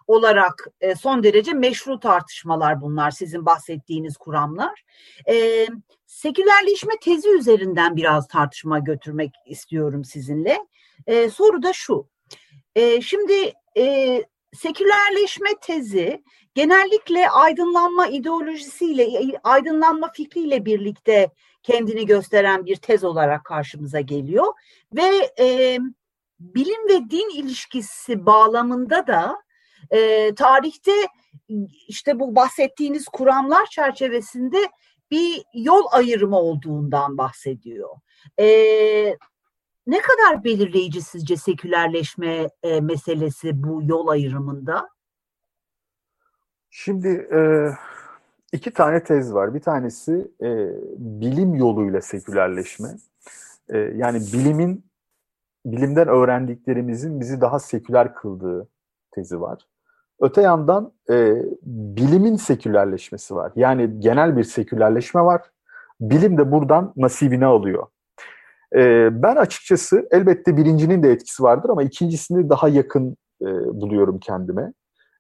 olarak 0.09 0.67
e, 0.81 0.95
son 0.95 1.23
derece 1.23 1.53
meşru 1.53 1.99
tartışmalar 1.99 2.81
bunlar 2.81 3.11
sizin 3.11 3.45
bahsettiğiniz 3.45 4.17
kuramlar. 4.17 4.83
E, 5.29 5.67
sekülerleşme 6.05 6.93
tezi 7.01 7.29
üzerinden 7.29 7.95
biraz 7.95 8.27
tartışma 8.27 8.79
götürmek 8.79 9.31
istiyorum 9.45 10.05
sizinle. 10.05 10.59
E, 11.07 11.29
soru 11.29 11.63
da 11.63 11.73
şu. 11.73 12.07
E, 12.75 13.01
şimdi 13.01 13.53
e, 13.77 14.23
sekülerleşme 14.53 15.49
tezi 15.61 16.23
genellikle 16.55 17.29
aydınlanma 17.29 18.07
ideolojisiyle, 18.07 19.09
aydınlanma 19.43 20.11
fikriyle 20.11 20.65
birlikte 20.65 21.29
kendini 21.63 22.05
gösteren 22.05 22.65
bir 22.65 22.75
tez 22.75 23.03
olarak 23.03 23.45
karşımıza 23.45 24.01
geliyor 24.01 24.53
ve 24.95 25.31
e, 25.39 25.77
bilim 26.39 26.87
ve 26.89 27.09
din 27.09 27.39
ilişkisi 27.39 28.25
bağlamında 28.25 29.07
da 29.07 29.48
e, 29.91 30.35
tarihte 30.35 30.91
işte 31.87 32.19
bu 32.19 32.35
bahsettiğiniz 32.35 33.05
kuramlar 33.05 33.65
çerçevesinde 33.65 34.57
bir 35.11 35.43
yol 35.53 35.83
ayrımı 35.91 36.37
olduğundan 36.37 37.17
bahsediyor. 37.17 37.89
E, 38.39 38.45
ne 39.87 40.01
kadar 40.01 40.43
belirleyici 40.43 41.01
sizce 41.01 41.37
sekülerleşme 41.37 42.49
e, 42.63 42.81
meselesi 42.81 43.63
bu 43.63 43.81
yol 43.83 44.07
ayrımında? 44.07 44.89
Şimdi 46.69 47.07
e, 47.07 47.39
iki 48.53 48.71
tane 48.71 49.03
tez 49.03 49.33
var. 49.33 49.53
Bir 49.53 49.59
tanesi 49.59 50.31
e, 50.41 50.47
bilim 50.97 51.55
yoluyla 51.55 52.01
sekülerleşme. 52.01 52.89
E, 53.69 53.77
yani 53.77 54.19
bilimin 54.19 54.89
bilimden 55.65 56.07
öğrendiklerimizin 56.07 57.19
bizi 57.19 57.41
daha 57.41 57.59
seküler 57.59 58.15
kıldığı 58.15 58.67
tezi 59.11 59.41
var. 59.41 59.67
Öte 60.21 60.41
yandan 60.41 60.91
e, 61.09 61.35
bilimin 61.63 62.35
sekülerleşmesi 62.35 63.35
var. 63.35 63.51
Yani 63.55 63.99
genel 63.99 64.37
bir 64.37 64.43
sekülerleşme 64.43 65.21
var. 65.21 65.41
Bilim 66.01 66.37
de 66.37 66.51
buradan 66.51 66.93
nasibini 66.97 67.45
alıyor. 67.45 67.87
E, 68.75 69.09
ben 69.23 69.35
açıkçası 69.35 70.07
elbette 70.11 70.57
birincinin 70.57 71.03
de 71.03 71.11
etkisi 71.11 71.43
vardır 71.43 71.69
ama 71.69 71.83
ikincisini 71.83 72.49
daha 72.49 72.67
yakın 72.67 73.17
e, 73.41 73.45
buluyorum 73.81 74.19
kendime. 74.19 74.73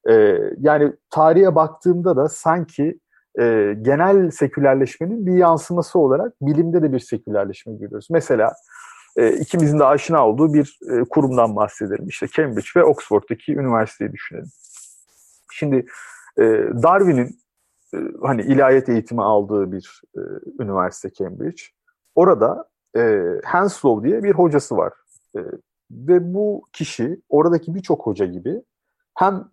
E, 0.09 0.37
yani 0.57 0.93
tarihe 1.09 1.55
baktığımda 1.55 2.15
da 2.15 2.29
sanki 2.29 2.99
e, 3.39 3.75
genel 3.81 4.31
sekülerleşmenin 4.31 5.25
bir 5.25 5.33
yansıması 5.33 5.99
olarak 5.99 6.33
bilimde 6.41 6.81
de 6.81 6.93
bir 6.93 6.99
sekülerleşme 6.99 7.73
görüyoruz. 7.73 8.07
Mesela 8.11 8.53
e, 9.17 9.31
ikimizin 9.31 9.79
de 9.79 9.85
aşina 9.85 10.27
olduğu 10.27 10.53
bir 10.53 10.79
e, 10.91 11.03
kurumdan 11.09 11.55
bahsedelim. 11.55 12.07
İşte 12.07 12.27
Cambridge 12.27 12.69
ve 12.75 12.83
Oxford'daki 12.83 13.53
üniversiteyi 13.53 14.11
düşünelim. 14.11 14.49
Şimdi 15.59 15.85
e, 16.37 16.43
Darwin'in 16.83 17.39
e, 17.93 17.97
hani 18.21 18.41
ilahiyat 18.41 18.89
eğitimi 18.89 19.23
aldığı 19.23 19.71
bir 19.71 20.01
e, 20.17 20.19
üniversite 20.59 21.09
Cambridge. 21.13 21.61
Orada 22.15 22.69
e, 22.97 23.23
Henslow 23.43 24.09
diye 24.09 24.23
bir 24.23 24.31
hocası 24.31 24.77
var. 24.77 24.93
E, 25.35 25.39
ve 25.91 26.33
bu 26.33 26.63
kişi 26.73 27.21
oradaki 27.29 27.75
birçok 27.75 28.05
hoca 28.05 28.25
gibi 28.25 28.61
hem 29.15 29.51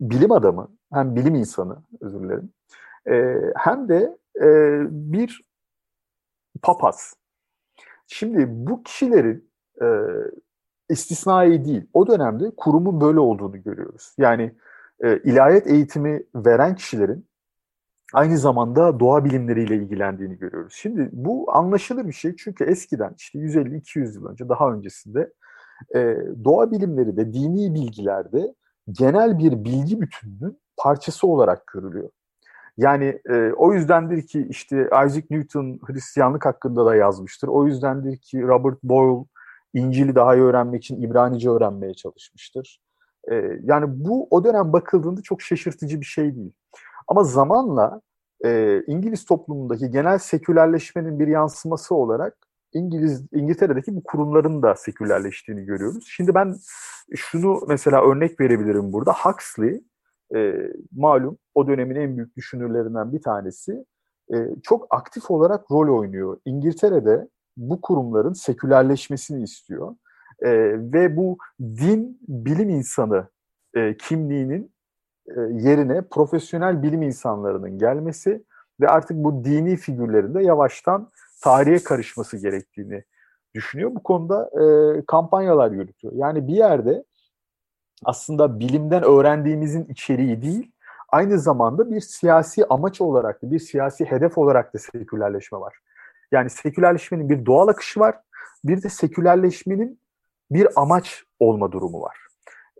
bilim 0.00 0.32
adamı 0.32 0.68
hem 0.92 1.16
bilim 1.16 1.34
insanı 1.34 1.76
özür 2.00 2.20
dilerim 2.20 2.52
e, 3.10 3.36
hem 3.56 3.88
de 3.88 4.18
e, 4.40 4.46
bir 4.90 5.42
papaz. 6.62 7.14
Şimdi 8.06 8.46
bu 8.48 8.82
kişilerin 8.82 9.50
e, 9.82 9.86
istisnai 10.88 11.64
değil. 11.64 11.86
O 11.92 12.06
dönemde 12.06 12.50
kurumun 12.56 13.00
böyle 13.00 13.20
olduğunu 13.20 13.62
görüyoruz. 13.62 14.14
Yani 14.18 14.54
e, 15.04 15.18
ilahiyat 15.18 15.66
eğitimi 15.66 16.22
veren 16.34 16.74
kişilerin 16.74 17.28
aynı 18.12 18.38
zamanda 18.38 19.00
doğa 19.00 19.24
bilimleriyle 19.24 19.76
ilgilendiğini 19.76 20.38
görüyoruz. 20.38 20.74
Şimdi 20.76 21.08
bu 21.12 21.52
anlaşılır 21.52 22.06
bir 22.06 22.12
şey 22.12 22.36
çünkü 22.36 22.64
eskiden 22.64 23.14
işte 23.18 23.38
150-200 23.38 24.14
yıl 24.14 24.26
önce 24.26 24.48
daha 24.48 24.72
öncesinde 24.72 25.32
e, 25.94 26.16
doğa 26.44 26.70
bilimleri 26.70 27.16
de 27.16 27.32
dini 27.32 27.74
bilgilerde 27.74 28.54
genel 28.92 29.38
bir 29.38 29.64
bilgi 29.64 30.00
bütününün 30.00 30.58
parçası 30.76 31.26
olarak 31.26 31.66
görülüyor. 31.66 32.10
Yani 32.76 33.20
e, 33.28 33.52
o 33.52 33.72
yüzdendir 33.72 34.26
ki 34.26 34.46
işte 34.50 34.86
Isaac 34.86 35.24
Newton 35.30 35.80
Hristiyanlık 35.86 36.46
hakkında 36.46 36.86
da 36.86 36.96
yazmıştır. 36.96 37.48
O 37.48 37.66
yüzdendir 37.66 38.16
ki 38.16 38.42
Robert 38.42 38.82
Boyle 38.82 39.24
İncil'i 39.74 40.14
daha 40.14 40.34
iyi 40.34 40.42
öğrenmek 40.42 40.84
için 40.84 41.02
İbranice 41.02 41.50
öğrenmeye 41.50 41.94
çalışmıştır. 41.94 42.80
E, 43.30 43.60
yani 43.64 43.84
bu 43.88 44.28
o 44.30 44.44
dönem 44.44 44.72
bakıldığında 44.72 45.22
çok 45.22 45.42
şaşırtıcı 45.42 46.00
bir 46.00 46.06
şey 46.06 46.36
değil. 46.36 46.52
Ama 47.08 47.24
zamanla 47.24 48.00
e, 48.44 48.82
İngiliz 48.86 49.24
toplumundaki 49.24 49.90
genel 49.90 50.18
sekülerleşmenin 50.18 51.18
bir 51.18 51.28
yansıması 51.28 51.94
olarak 51.94 52.36
İngiliz 52.72 53.26
İngiltere'deki 53.32 53.96
bu 53.96 54.02
kurumların 54.02 54.62
da 54.62 54.74
sekülerleştiğini 54.74 55.64
görüyoruz. 55.64 56.04
Şimdi 56.08 56.34
ben 56.34 56.56
şunu 57.16 57.60
mesela 57.68 58.10
örnek 58.10 58.40
verebilirim 58.40 58.92
burada. 58.92 59.12
Huxley 59.12 59.84
e, 60.34 60.54
malum 60.92 61.38
o 61.54 61.68
dönemin 61.68 61.96
en 61.96 62.16
büyük 62.16 62.36
düşünürlerinden 62.36 63.12
bir 63.12 63.22
tanesi 63.22 63.84
e, 64.34 64.36
çok 64.62 64.86
aktif 64.90 65.30
olarak 65.30 65.70
rol 65.70 65.98
oynuyor. 65.98 66.40
İngiltere'de 66.44 67.28
bu 67.56 67.80
kurumların 67.80 68.32
sekülerleşmesini 68.32 69.42
istiyor. 69.42 69.94
E, 70.42 70.50
ve 70.92 71.16
bu 71.16 71.38
din 71.60 72.20
bilim 72.28 72.68
insanı 72.68 73.28
e, 73.74 73.96
kimliğinin 73.96 74.72
e, 75.28 75.40
yerine 75.40 76.02
profesyonel 76.02 76.82
bilim 76.82 77.02
insanlarının 77.02 77.78
gelmesi 77.78 78.44
ve 78.80 78.88
artık 78.88 79.16
bu 79.16 79.44
dini 79.44 79.76
figürlerin 79.76 80.34
de 80.34 80.42
yavaştan 80.42 81.10
tarihe 81.42 81.78
karışması 81.78 82.36
gerektiğini 82.36 83.04
düşünüyor. 83.54 83.94
Bu 83.94 84.02
konuda 84.02 84.50
e, 84.62 84.64
kampanyalar 85.06 85.70
yürütüyor. 85.70 86.12
Yani 86.16 86.48
bir 86.48 86.54
yerde 86.54 87.04
aslında 88.04 88.60
bilimden 88.60 89.02
öğrendiğimizin 89.02 89.84
içeriği 89.84 90.42
değil, 90.42 90.72
aynı 91.08 91.38
zamanda 91.38 91.90
bir 91.90 92.00
siyasi 92.00 92.66
amaç 92.66 93.00
olarak 93.00 93.42
da, 93.42 93.50
bir 93.50 93.58
siyasi 93.58 94.04
hedef 94.04 94.38
olarak 94.38 94.74
da 94.74 94.78
sekülerleşme 94.78 95.58
var. 95.58 95.78
Yani 96.32 96.50
sekülerleşmenin 96.50 97.28
bir 97.28 97.46
doğal 97.46 97.68
akışı 97.68 98.00
var, 98.00 98.16
bir 98.64 98.82
de 98.82 98.88
sekülerleşmenin 98.88 100.00
bir 100.50 100.68
amaç 100.76 101.24
olma 101.40 101.72
durumu 101.72 102.00
var. 102.00 102.16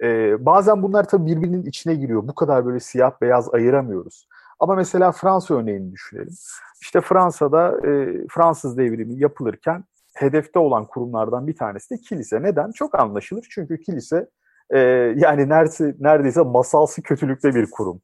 Ee, 0.02 0.46
bazen 0.46 0.82
bunlar 0.82 1.08
tabii 1.08 1.26
birbirinin 1.26 1.64
içine 1.64 1.94
giriyor. 1.94 2.28
Bu 2.28 2.34
kadar 2.34 2.66
böyle 2.66 2.80
siyah 2.80 3.12
beyaz 3.20 3.54
ayıramıyoruz. 3.54 4.28
Ama 4.60 4.74
mesela 4.74 5.12
Fransa 5.12 5.54
örneğini 5.54 5.92
düşünelim. 5.92 6.34
İşte 6.82 7.00
Fransa'da 7.00 7.88
e, 7.88 8.14
Fransız 8.30 8.78
devrimi 8.78 9.20
yapılırken 9.20 9.84
hedefte 10.14 10.58
olan 10.58 10.84
kurumlardan 10.84 11.46
bir 11.46 11.56
tanesi 11.56 11.94
de 11.94 12.00
kilise. 12.00 12.42
Neden? 12.42 12.70
Çok 12.72 13.00
anlaşılır. 13.00 13.46
Çünkü 13.50 13.80
kilise 13.80 14.28
e, 14.70 14.78
yani 15.16 15.48
neredeyse, 15.48 15.94
neredeyse 16.00 16.42
masalsı 16.42 17.02
kötülükte 17.02 17.54
bir 17.54 17.70
kurum. 17.70 18.00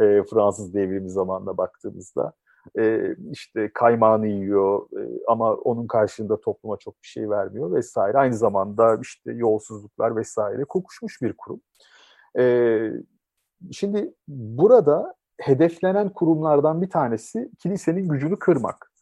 E, 0.00 0.22
Fransız 0.30 0.74
devrimi 0.74 1.10
zamanında 1.10 1.56
baktığımızda. 1.56 2.32
E, 2.78 3.14
işte 3.30 3.70
kaymağını 3.74 4.26
yiyor 4.26 4.86
e, 4.98 5.02
ama 5.28 5.54
onun 5.54 5.86
karşılığında 5.86 6.40
topluma 6.40 6.76
çok 6.76 6.94
bir 7.02 7.08
şey 7.08 7.30
vermiyor 7.30 7.72
vesaire. 7.72 8.18
Aynı 8.18 8.34
zamanda 8.36 8.98
işte 9.02 9.32
yolsuzluklar 9.32 10.16
vesaire 10.16 10.64
kokuşmuş 10.64 11.22
bir 11.22 11.32
kurum. 11.32 11.60
E, 12.38 12.44
şimdi 13.72 14.14
burada 14.28 15.14
hedeflenen 15.40 16.08
kurumlardan 16.08 16.82
bir 16.82 16.90
tanesi 16.90 17.50
kilisenin 17.58 18.08
gücünü 18.08 18.38
kırmak. 18.38 18.92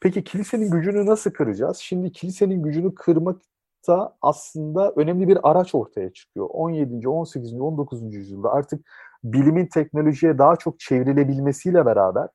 Peki 0.00 0.24
kilisenin 0.24 0.70
gücünü 0.70 1.06
nasıl 1.06 1.30
kıracağız? 1.30 1.76
Şimdi 1.76 2.12
kilisenin 2.12 2.62
gücünü 2.62 2.94
kırmak 2.94 3.42
da 3.88 4.16
aslında 4.22 4.92
önemli 4.96 5.28
bir 5.28 5.50
araç 5.50 5.74
ortaya 5.74 6.12
çıkıyor. 6.12 6.46
17. 6.50 7.08
18. 7.08 7.54
19. 7.54 8.14
yüzyılda 8.14 8.52
artık 8.52 8.86
bilimin 9.24 9.66
teknolojiye 9.66 10.38
daha 10.38 10.56
çok 10.56 10.80
çevrilebilmesiyle 10.80 11.86
beraber 11.86 12.28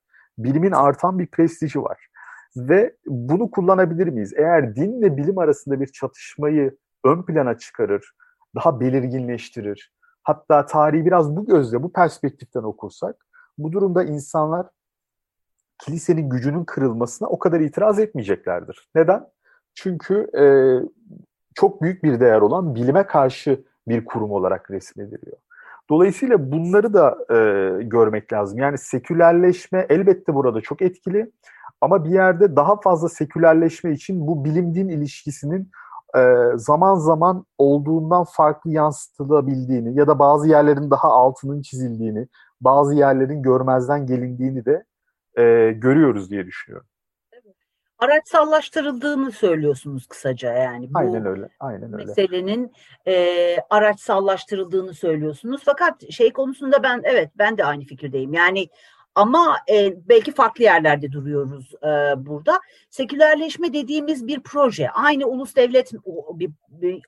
bilimin 0.43 0.71
artan 0.71 1.19
bir 1.19 1.27
prestiji 1.27 1.81
var. 1.81 2.07
Ve 2.55 2.95
bunu 3.07 3.51
kullanabilir 3.51 4.07
miyiz? 4.07 4.33
Eğer 4.37 4.75
dinle 4.75 5.17
bilim 5.17 5.37
arasında 5.37 5.81
bir 5.81 5.87
çatışmayı 5.87 6.77
ön 7.05 7.23
plana 7.23 7.57
çıkarır, 7.57 8.11
daha 8.55 8.79
belirginleştirir, 8.79 9.93
hatta 10.23 10.65
tarihi 10.65 11.05
biraz 11.05 11.35
bu 11.35 11.45
gözle, 11.45 11.83
bu 11.83 11.93
perspektiften 11.93 12.63
okursak, 12.63 13.25
bu 13.57 13.71
durumda 13.71 14.03
insanlar 14.03 14.67
kilisenin 15.79 16.29
gücünün 16.29 16.63
kırılmasına 16.63 17.27
o 17.27 17.39
kadar 17.39 17.59
itiraz 17.59 17.99
etmeyeceklerdir. 17.99 18.89
Neden? 18.95 19.27
Çünkü 19.73 20.27
e, 20.37 20.43
çok 21.55 21.81
büyük 21.81 22.03
bir 22.03 22.19
değer 22.19 22.41
olan 22.41 22.75
bilime 22.75 23.07
karşı 23.07 23.63
bir 23.87 24.05
kurum 24.05 24.31
olarak 24.31 24.71
resmediliyor. 24.71 25.37
Dolayısıyla 25.89 26.51
bunları 26.51 26.93
da 26.93 27.17
e, 27.29 27.35
görmek 27.83 28.33
lazım. 28.33 28.59
Yani 28.59 28.77
sekülerleşme 28.77 29.85
elbette 29.89 30.33
burada 30.33 30.61
çok 30.61 30.81
etkili 30.81 31.31
ama 31.81 32.05
bir 32.05 32.09
yerde 32.09 32.55
daha 32.55 32.81
fazla 32.81 33.09
sekülerleşme 33.09 33.91
için 33.91 34.27
bu 34.27 34.45
bilim-din 34.45 34.89
ilişkisinin 34.89 35.71
e, 36.17 36.21
zaman 36.55 36.95
zaman 36.95 37.45
olduğundan 37.57 38.23
farklı 38.23 38.71
yansıtılabildiğini 38.71 39.99
ya 39.99 40.07
da 40.07 40.19
bazı 40.19 40.49
yerlerin 40.49 40.91
daha 40.91 41.07
altının 41.07 41.61
çizildiğini, 41.61 42.27
bazı 42.61 42.95
yerlerin 42.95 43.41
görmezden 43.43 44.05
gelindiğini 44.05 44.65
de 44.65 44.83
e, 45.37 45.71
görüyoruz 45.71 46.31
diye 46.31 46.45
düşünüyorum 46.45 46.88
araçsallaştırıldığını 47.99 49.31
söylüyorsunuz 49.31 50.07
kısaca 50.07 50.53
yani. 50.53 50.93
Bu 50.93 50.99
aynen 50.99 51.25
öyle. 51.25 51.49
Aynen 51.59 51.93
öyle. 51.93 52.05
Meselenin 52.05 52.71
e, 53.07 53.55
araçsallaştırıldığını 53.69 54.93
söylüyorsunuz. 54.93 55.61
Fakat 55.65 56.11
şey 56.11 56.33
konusunda 56.33 56.83
ben 56.83 57.01
evet 57.03 57.31
ben 57.35 57.57
de 57.57 57.65
aynı 57.65 57.83
fikirdeyim. 57.83 58.33
Yani 58.33 58.69
ama 59.15 59.57
e, 59.71 59.93
belki 60.09 60.31
farklı 60.31 60.63
yerlerde 60.63 61.11
duruyoruz 61.11 61.73
e, 61.83 61.87
burada. 62.25 62.59
Sekülerleşme 62.89 63.73
dediğimiz 63.73 64.27
bir 64.27 64.39
proje. 64.39 64.89
Aynı 64.89 65.25
ulus 65.25 65.55
devlet 65.55 65.91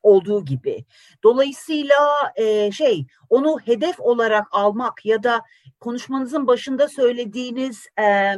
olduğu 0.03 0.45
gibi. 0.45 0.85
Dolayısıyla 1.23 1.95
e, 2.35 2.71
şey 2.71 3.05
onu 3.29 3.59
hedef 3.59 3.99
olarak 3.99 4.47
almak 4.51 5.05
ya 5.05 5.23
da 5.23 5.41
konuşmanızın 5.79 6.47
başında 6.47 6.87
söylediğiniz 6.87 7.85
e, 7.99 8.35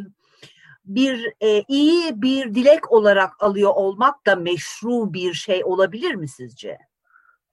bir 0.85 1.33
e, 1.41 1.63
iyi 1.67 2.21
bir 2.21 2.55
dilek 2.55 2.91
olarak 2.91 3.31
alıyor 3.39 3.71
olmak 3.75 4.25
da 4.25 4.35
meşru 4.35 5.13
bir 5.13 5.33
şey 5.33 5.61
olabilir 5.65 6.15
mi 6.15 6.27
sizce? 6.27 6.77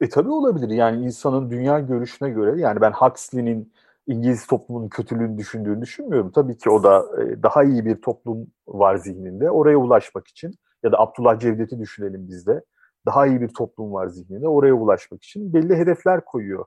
E 0.00 0.08
tabii 0.08 0.30
olabilir. 0.30 0.68
Yani 0.70 1.04
insanın 1.04 1.50
dünya 1.50 1.80
görüşüne 1.80 2.30
göre 2.30 2.60
yani 2.60 2.80
ben 2.80 2.92
Huxley'nin 2.92 3.72
İngiliz 4.06 4.46
toplumunun 4.46 4.88
kötülüğünü 4.88 5.38
düşündüğünü 5.38 5.82
düşünmüyorum. 5.82 6.30
Tabii 6.30 6.58
ki 6.58 6.70
o 6.70 6.82
da 6.82 7.04
e, 7.22 7.42
daha 7.42 7.64
iyi 7.64 7.84
bir 7.84 8.02
toplum 8.02 8.46
var 8.68 8.96
zihninde. 8.96 9.50
Oraya 9.50 9.76
ulaşmak 9.76 10.28
için 10.28 10.54
ya 10.82 10.92
da 10.92 10.98
Abdullah 10.98 11.40
Cevdet'i 11.40 11.78
düşünelim 11.78 12.28
bizde. 12.28 12.64
Daha 13.06 13.26
iyi 13.26 13.40
bir 13.40 13.48
toplum 13.48 13.92
var 13.92 14.06
zihninde. 14.06 14.48
Oraya 14.48 14.74
ulaşmak 14.74 15.24
için 15.24 15.54
belli 15.54 15.76
hedefler 15.76 16.24
koyuyor. 16.24 16.64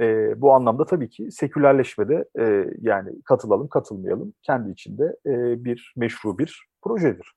E, 0.00 0.40
bu 0.40 0.52
anlamda 0.52 0.86
tabii 0.86 1.10
ki 1.10 1.30
sekülerleşmede 1.30 2.24
e, 2.38 2.66
yani 2.80 3.22
katılalım 3.22 3.68
katılmayalım 3.68 4.34
kendi 4.42 4.70
içinde 4.70 5.16
e, 5.26 5.64
bir 5.64 5.92
meşru 5.96 6.38
bir 6.38 6.66
projedir. 6.82 7.32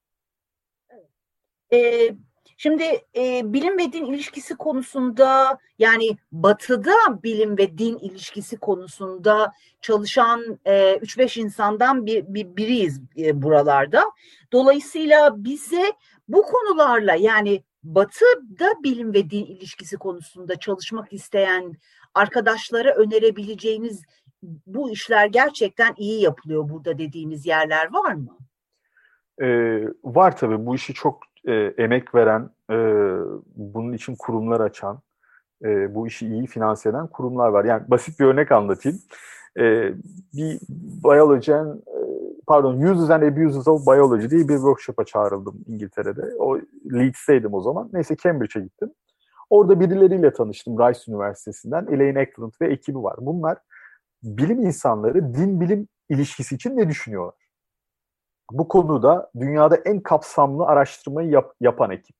E, 1.73 2.09
şimdi 2.57 2.83
e, 3.15 3.53
bilim 3.53 3.77
ve 3.77 3.93
din 3.93 4.05
ilişkisi 4.05 4.55
konusunda 4.55 5.57
yani 5.79 6.17
batıda 6.31 7.23
bilim 7.23 7.57
ve 7.57 7.77
din 7.77 7.97
ilişkisi 7.97 8.57
konusunda 8.57 9.51
çalışan 9.81 10.59
e, 10.65 10.95
3-5 10.95 11.39
insandan 11.39 12.05
bir, 12.05 12.25
bir 12.27 12.55
biriyiz 12.55 13.01
e, 13.17 13.41
buralarda. 13.41 14.03
Dolayısıyla 14.51 15.43
bize 15.43 15.93
bu 16.27 16.41
konularla 16.41 17.15
yani 17.15 17.63
batıda 17.83 18.83
bilim 18.83 19.13
ve 19.13 19.29
din 19.29 19.45
ilişkisi 19.45 19.97
konusunda 19.97 20.55
çalışmak 20.55 21.13
isteyen 21.13 21.77
arkadaşlara 22.15 22.95
önerebileceğiniz 22.95 24.03
bu 24.67 24.91
işler 24.91 25.27
gerçekten 25.27 25.93
iyi 25.97 26.21
yapılıyor 26.21 26.69
burada 26.69 26.97
dediğiniz 26.97 27.45
yerler 27.45 27.93
var 27.93 28.13
mı? 28.13 28.37
Ee, 29.41 29.83
var 30.03 30.37
tabii. 30.37 30.65
Bu 30.65 30.75
işi 30.75 30.93
çok 30.93 31.19
e, 31.47 31.53
emek 31.53 32.15
veren, 32.15 32.49
e, 32.71 32.77
bunun 33.55 33.93
için 33.93 34.15
kurumlar 34.19 34.59
açan, 34.59 34.99
e, 35.63 35.95
bu 35.95 36.07
işi 36.07 36.27
iyi 36.27 36.47
finanse 36.47 36.89
eden 36.89 37.07
kurumlar 37.07 37.49
var. 37.49 37.65
Yani 37.65 37.83
basit 37.87 38.19
bir 38.19 38.25
örnek 38.25 38.51
anlatayım. 38.51 38.99
E, 39.59 39.93
bir 40.33 40.59
biyolojen, 41.03 41.65
e, 41.65 41.99
pardon 42.47 42.81
Uses 42.81 43.09
and 43.09 43.23
Abuses 43.23 43.67
of 43.67 43.87
Biology 43.87 44.29
diye 44.29 44.47
bir 44.47 44.55
workshop'a 44.55 45.05
çağrıldım 45.05 45.63
İngiltere'de. 45.67 46.21
O 46.39 46.57
Leeds'teydim 46.93 47.53
o 47.53 47.61
zaman. 47.61 47.89
Neyse 47.93 48.15
Cambridge'e 48.23 48.63
gittim. 48.63 48.91
Orada 49.49 49.79
birileriyle 49.79 50.33
tanıştım 50.33 50.79
Rice 50.79 51.11
Üniversitesi'nden. 51.11 51.87
Elaine 51.87 52.21
Eklund 52.21 52.53
ve 52.61 52.67
ekibi 52.67 53.03
var. 53.03 53.15
Bunlar 53.21 53.57
bilim 54.23 54.61
insanları 54.65 55.33
din 55.33 55.61
bilim 55.61 55.87
ilişkisi 56.09 56.55
için 56.55 56.77
ne 56.77 56.89
düşünüyorlar? 56.89 57.45
Bu 58.51 58.67
konuda 58.67 59.31
dünyada 59.39 59.75
en 59.75 59.99
kapsamlı 59.99 60.65
araştırmayı 60.65 61.29
yap, 61.29 61.53
yapan 61.61 61.91
ekip. 61.91 62.15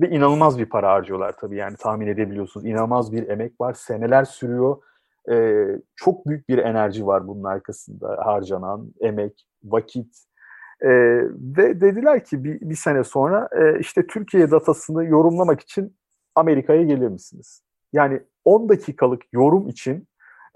Ve 0.00 0.10
inanılmaz 0.10 0.58
bir 0.58 0.66
para 0.66 0.92
harcıyorlar 0.92 1.34
tabii 1.40 1.56
yani 1.56 1.76
tahmin 1.76 2.06
edebiliyorsunuz. 2.06 2.66
İnanılmaz 2.66 3.12
bir 3.12 3.28
emek 3.28 3.60
var. 3.60 3.74
Seneler 3.74 4.24
sürüyor. 4.24 4.82
Ee, 5.30 5.66
çok 5.96 6.26
büyük 6.26 6.48
bir 6.48 6.58
enerji 6.58 7.06
var 7.06 7.28
bunun 7.28 7.44
arkasında 7.44 8.18
harcanan 8.24 8.92
emek, 9.00 9.46
vakit. 9.64 10.16
Ee, 10.82 10.88
ve 11.56 11.80
dediler 11.80 12.24
ki 12.24 12.44
bir, 12.44 12.60
bir 12.60 12.74
sene 12.74 13.04
sonra 13.04 13.48
e, 13.52 13.78
işte 13.78 14.06
Türkiye 14.06 14.50
datasını 14.50 15.04
yorumlamak 15.04 15.60
için 15.60 15.96
Amerika'ya 16.40 16.82
gelir 16.82 17.08
misiniz? 17.08 17.62
Yani 17.92 18.20
10 18.44 18.68
dakikalık 18.68 19.22
yorum 19.32 19.68
için 19.68 20.08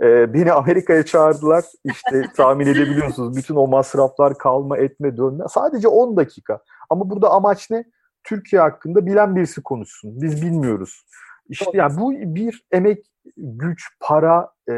e, 0.02 0.34
beni 0.34 0.52
Amerika'ya 0.52 1.04
çağırdılar. 1.04 1.64
İşte 1.84 2.24
tahmin 2.36 2.66
edebiliyorsunuz 2.66 3.36
bütün 3.36 3.54
o 3.54 3.66
masraflar 3.66 4.38
kalma 4.38 4.78
etme 4.78 5.16
dönme. 5.16 5.44
Sadece 5.48 5.88
10 5.88 6.16
dakika. 6.16 6.60
Ama 6.90 7.10
burada 7.10 7.30
amaç 7.30 7.70
ne? 7.70 7.84
Türkiye 8.24 8.62
hakkında 8.62 9.06
bilen 9.06 9.36
birisi 9.36 9.62
konuşsun. 9.62 10.22
Biz 10.22 10.42
bilmiyoruz. 10.42 11.06
İşte 11.48 11.70
yani 11.74 12.00
bu 12.00 12.12
bir 12.12 12.64
emek, 12.72 13.06
güç, 13.36 13.88
para, 14.00 14.50
e, 14.68 14.72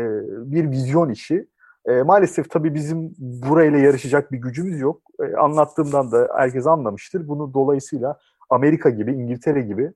bir 0.52 0.70
vizyon 0.70 1.10
işi. 1.10 1.48
E, 1.86 2.02
maalesef 2.02 2.50
tabii 2.50 2.74
bizim 2.74 3.14
burayla 3.18 3.78
yarışacak 3.78 4.32
bir 4.32 4.38
gücümüz 4.38 4.80
yok. 4.80 5.02
E, 5.20 5.36
anlattığımdan 5.36 6.12
da 6.12 6.28
herkes 6.36 6.66
anlamıştır. 6.66 7.28
Bunu 7.28 7.54
dolayısıyla 7.54 8.18
Amerika 8.50 8.90
gibi, 8.90 9.12
İngiltere 9.12 9.60
gibi 9.60 9.92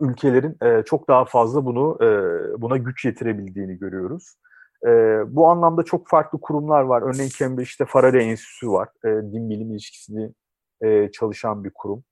ülkelerin 0.00 0.56
e, 0.62 0.82
çok 0.82 1.08
daha 1.08 1.24
fazla 1.24 1.64
bunu 1.64 1.98
e, 2.00 2.08
buna 2.62 2.76
güç 2.76 3.04
yetirebildiğini 3.04 3.78
görüyoruz. 3.78 4.34
E, 4.86 4.90
bu 5.26 5.48
anlamda 5.48 5.82
çok 5.82 6.08
farklı 6.08 6.40
kurumlar 6.40 6.82
var. 6.82 7.02
Örneğin 7.02 7.30
Cambridge'de 7.38 7.84
Faraday 7.86 8.30
Enstitüsü 8.30 8.70
var. 8.70 8.88
E, 9.04 9.08
din 9.08 9.50
bilim 9.50 9.70
ilişkisini 9.70 10.32
e, 10.82 11.10
çalışan 11.10 11.64
bir 11.64 11.70
kurum. 11.74 12.04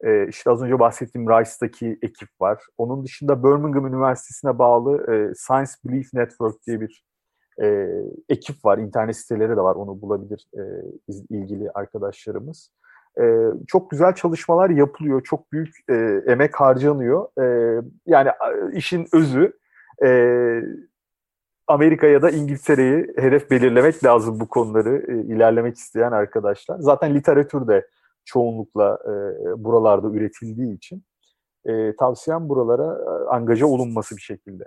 E, 0.00 0.28
işte 0.28 0.50
az 0.50 0.62
önce 0.62 0.78
bahsettiğim 0.78 1.28
Rice'daki 1.28 1.98
ekip 2.02 2.28
var. 2.40 2.62
Onun 2.78 3.04
dışında 3.04 3.44
Birmingham 3.44 3.86
Üniversitesi'ne 3.86 4.58
bağlı 4.58 5.12
e, 5.12 5.34
Science 5.34 5.72
Belief 5.84 6.14
Network 6.14 6.66
diye 6.66 6.80
bir 6.80 7.04
e, 7.62 7.88
ekip 8.28 8.64
var. 8.64 8.78
İnternet 8.78 9.16
siteleri 9.16 9.50
de 9.50 9.60
var. 9.60 9.74
Onu 9.74 10.00
bulabilir 10.00 10.46
e, 10.54 10.62
ilgili 11.30 11.70
arkadaşlarımız. 11.70 12.70
E, 13.20 13.24
çok 13.66 13.90
güzel 13.90 14.14
çalışmalar 14.14 14.70
yapılıyor. 14.70 15.22
Çok 15.22 15.52
büyük 15.52 15.76
e, 15.90 16.22
emek 16.26 16.60
harcanıyor. 16.60 17.28
E, 17.40 17.80
yani 18.06 18.30
işin 18.72 19.06
özü 19.12 19.52
e, 20.04 20.08
Amerika 21.66 22.06
ya 22.06 22.22
da 22.22 22.30
İngiltere'yi 22.30 23.06
hedef 23.16 23.50
belirlemek 23.50 24.04
lazım 24.04 24.40
bu 24.40 24.48
konuları 24.48 25.04
e, 25.08 25.34
ilerlemek 25.34 25.76
isteyen 25.76 26.12
arkadaşlar. 26.12 26.78
Zaten 26.78 27.14
literatür 27.14 27.68
de 27.68 27.88
çoğunlukla 28.24 28.98
e, 29.04 29.14
buralarda 29.64 30.08
üretildiği 30.08 30.76
için 30.76 31.04
e, 31.64 31.96
tavsiyem 31.96 32.48
buralara 32.48 32.98
e, 32.98 33.28
angaja 33.28 33.66
olunması 33.66 34.16
bir 34.16 34.22
şekilde. 34.22 34.64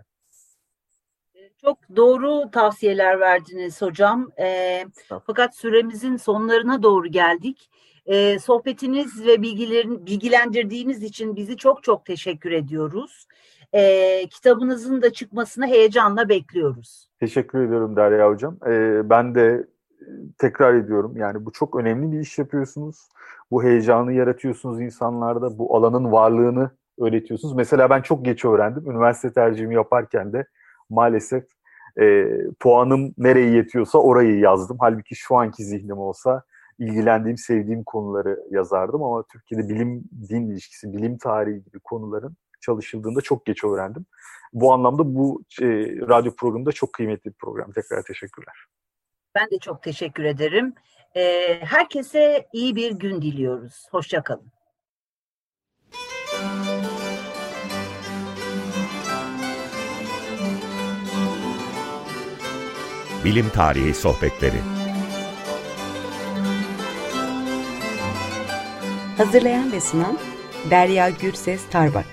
Çok 1.62 1.77
doğru 1.95 2.51
tavsiyeler 2.51 3.19
verdiniz 3.19 3.81
hocam. 3.81 4.31
E, 4.39 4.86
fakat 5.25 5.55
süremizin 5.55 6.17
sonlarına 6.17 6.83
doğru 6.83 7.07
geldik. 7.07 7.69
E, 8.08 8.39
sohbetiniz 8.39 9.26
ve 9.26 9.41
bilgilerin 9.41 10.06
bilgilendirdiğiniz 10.06 11.04
için 11.04 11.36
bizi 11.36 11.58
çok 11.58 11.84
çok 11.84 12.06
teşekkür 12.06 12.52
ediyoruz. 12.52 13.28
E, 13.74 14.28
kitabınızın 14.30 15.02
da 15.02 15.13
çıkmasını 15.13 15.67
heyecanla 15.67 16.30
bekliyoruz. 16.30 17.10
Teşekkür 17.20 17.67
ediyorum 17.67 17.96
Derya 17.96 18.30
Hocam. 18.30 18.58
E, 18.67 19.02
ben 19.10 19.36
de 19.36 19.67
tekrar 20.38 20.74
ediyorum 20.74 21.17
yani 21.17 21.46
bu 21.46 21.52
çok 21.52 21.76
önemli 21.76 22.12
bir 22.12 22.20
iş 22.20 22.38
yapıyorsunuz. 22.38 23.10
Bu 23.52 23.63
heyecanı 23.63 24.13
yaratıyorsunuz 24.13 24.82
insanlarda. 24.82 25.58
Bu 25.58 25.76
alanın 25.78 26.12
varlığını 26.12 26.72
öğretiyorsunuz. 27.00 27.56
Mesela 27.56 27.89
ben 27.89 28.02
çok 28.02 28.26
geç 28.26 28.46
öğrendim. 28.46 28.91
Üniversite 28.91 29.34
tercihimi 29.34 29.76
yaparken 29.76 30.34
de 30.34 30.46
maalesef 30.89 31.43
e, 32.02 32.28
puanım 32.60 33.13
nereye 33.17 33.50
yetiyorsa 33.50 34.00
orayı 34.00 34.39
yazdım. 34.39 34.78
Halbuki 34.80 35.15
şu 35.15 35.36
anki 35.36 35.63
zihnim 35.63 35.98
olsa 35.98 36.43
ilgilendiğim, 36.80 37.38
sevdiğim 37.38 37.84
konuları 37.84 38.40
yazardım 38.52 39.04
ama 39.04 39.24
Türkiye'de 39.32 39.70
bilim 39.70 40.04
din 40.30 40.52
ilişkisi, 40.52 40.94
bilim 40.94 41.18
tarihi 41.18 41.63
gibi 41.63 41.80
konuların 41.80 42.38
çalışıldığında 42.62 43.22
çok 43.22 43.46
geç 43.46 43.63
öğrendim. 43.63 44.06
Bu 44.54 44.74
anlamda 44.74 45.16
bu 45.16 45.44
e, 45.62 45.66
radyo 46.08 46.36
programında 46.36 46.72
çok 46.72 46.94
kıymetli 46.94 47.30
bir 47.30 47.36
program. 47.36 47.72
Tekrar 47.72 48.04
teşekkürler. 48.04 48.56
Ben 49.36 49.46
de 49.52 49.60
çok 49.60 49.84
teşekkür 49.84 50.24
ederim. 50.24 50.74
E, 51.16 51.22
herkese 51.66 52.48
iyi 52.54 52.76
bir 52.76 52.92
gün 52.92 53.22
diliyoruz. 53.22 53.88
Hoşçakalın. 53.92 54.52
Bilim 63.26 63.50
Tarihi 63.50 63.94
Sohbetleri 63.94 64.77
Hazırlayan 69.17 69.71
ve 69.71 69.82
sunan 69.82 70.17
Derya 70.69 71.10
Gürses 71.10 71.62
Tarbak 71.71 72.06